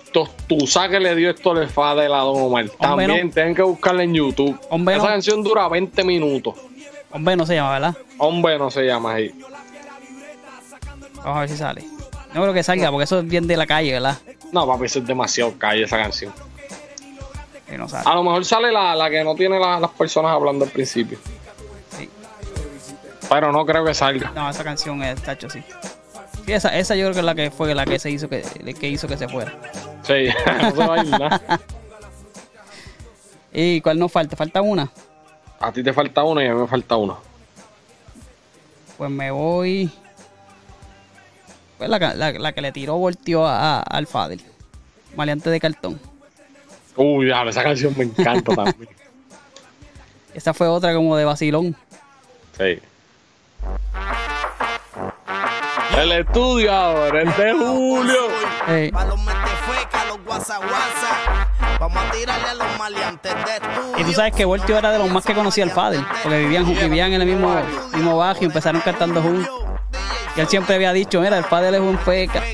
[0.89, 2.63] que le dio esto le fa de la Don Omar.
[2.65, 2.77] Hombre,
[3.07, 3.33] También no.
[3.33, 4.57] tienen que buscarla en YouTube.
[4.69, 5.09] Hombre, Esa no.
[5.09, 6.55] canción dura 20 minutos.
[7.11, 7.97] Hombre, no se llama, ¿verdad?
[8.17, 9.31] Hombre, no se llama ahí.
[11.23, 11.83] Vamos a ver si sale.
[12.33, 14.17] No creo que salga, porque eso es bien de la calle, ¿verdad?
[14.51, 16.33] No, papi, eso es demasiado calle esa canción.
[17.67, 18.09] Que no sale.
[18.09, 21.17] A lo mejor sale la, la que no tiene la- las personas hablando al principio.
[21.97, 22.09] Sí.
[23.29, 24.31] Pero no creo que salga.
[24.35, 25.63] No, esa canción es tacho, sí.
[26.45, 28.41] Sí, esa, esa yo creo que es la que fue la que se hizo que,
[28.79, 29.53] que hizo que se fuera.
[30.03, 30.27] Sí,
[30.61, 31.41] no se va a ir nada.
[33.53, 34.35] ¿Y cuál nos falta?
[34.35, 34.89] ¿Falta una?
[35.59, 37.17] A ti te falta uno y a mí me falta uno.
[38.97, 39.91] Pues me voy.
[41.87, 44.41] Pues la, la- la que le tiró volteó a, a- al Fadel.
[45.15, 45.99] Maleante de cartón.
[46.95, 48.89] Uy, esa canción me encanta también.
[50.33, 51.75] Esa fue otra como de vacilón.
[52.57, 52.79] Sí.
[55.97, 58.27] El estudio ahora, el de Julio.
[58.91, 61.47] Pa' los metefecas, los guasa guasa.
[61.79, 63.97] Vamos a tirarle a los maleantes de estudio.
[63.99, 66.03] y tú sabes que Voltio era de los más que conocía al Fadel.
[66.23, 67.53] Porque vivían, vivían en el mismo,
[67.93, 69.49] mismo barrio y empezaron cantando juntos.
[70.35, 72.41] Y él siempre había dicho, mira, el Fadel es un feca.
[72.41, 72.53] Al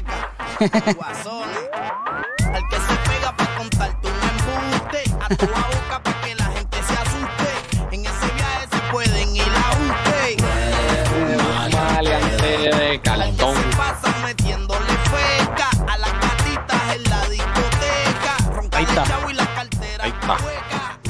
[2.69, 5.03] que se pega pa' contarte un embuste.
[5.21, 7.95] A tu boca pa' que la gente se asuste.
[7.95, 9.87] En ese viaje se pueden ir a un
[11.71, 13.55] Maleante de Al que cartón.
[13.55, 15.69] se pasa metiéndole feca.
[15.87, 18.35] A las gatitas en la discoteca.
[18.79, 18.79] Está.
[18.79, 20.03] el chavo y la cartera.
[20.03, 20.37] Ahí está.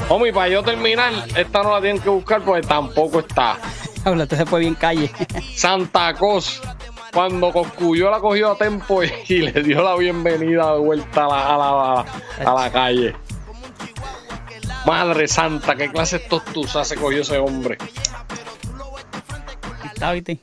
[0.08, 3.56] Homie, para yo terminar, esta no la tienen que buscar porque tampoco está.
[4.04, 5.10] Habla, entonces fue bien calle.
[5.54, 6.62] Santa Cos,
[7.12, 11.28] cuando Coscuyo la cogió a tempo y, y le dio la bienvenida de vuelta a
[11.28, 12.04] la, a la,
[12.50, 13.14] a la calle.
[14.86, 17.76] Madre santa, qué clase de tostuza se cogió ese hombre.
[19.84, 20.38] Está, ¿viste?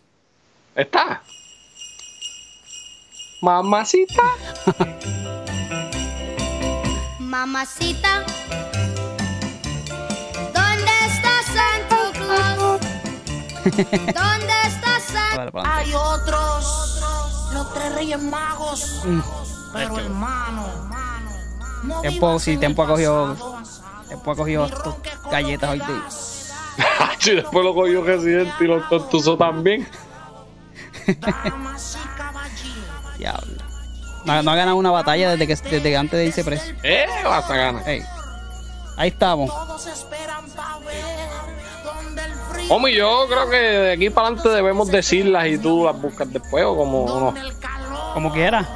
[0.75, 1.23] ¿Está?
[3.41, 4.23] Mamacita.
[7.19, 8.23] Mamacita,
[13.71, 17.01] ¿Dónde está Santa Hay otros,
[17.53, 19.01] los tres reyes magos.
[19.05, 19.19] Mm.
[19.73, 20.67] Pero hermano,
[21.83, 23.35] no Tiempo, sí, tiempo ha cogido.
[24.07, 24.69] Tiempo ha cogido
[25.29, 26.03] galletas hoy día.
[27.25, 29.87] y después lo cogió Resident y lo contusó también.
[33.17, 33.63] Diablo.
[34.25, 36.65] No, no ha ganado una batalla desde que, desde que antes de irse preso.
[36.83, 37.83] Eh, vas a ganar.
[38.97, 39.51] Ahí estamos.
[42.69, 46.65] Homie, yo creo que de aquí para adelante debemos decirlas y tú las buscas después
[46.65, 47.33] o como no.
[48.13, 48.67] Como quiera.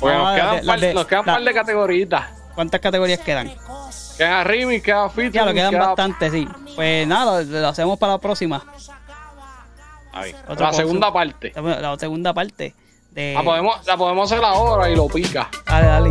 [0.00, 2.24] Porque nos Ah, quedan, de- par, de- nos quedan la- par de categoritas.
[2.54, 3.52] ¿Cuántas categorías quedan?
[4.18, 6.48] Queda remix, queda featuring, Ya lo quedan queda- bastantes, sí.
[6.74, 8.64] Pues nada, lo, lo hacemos para la próxima.
[10.12, 10.34] Ahí.
[10.58, 11.52] La segunda parte.
[11.54, 12.74] La, la segunda parte
[13.12, 13.34] de.
[13.34, 15.48] La podemos, la podemos hacer ahora y lo pica.
[15.66, 16.10] Dale, dale.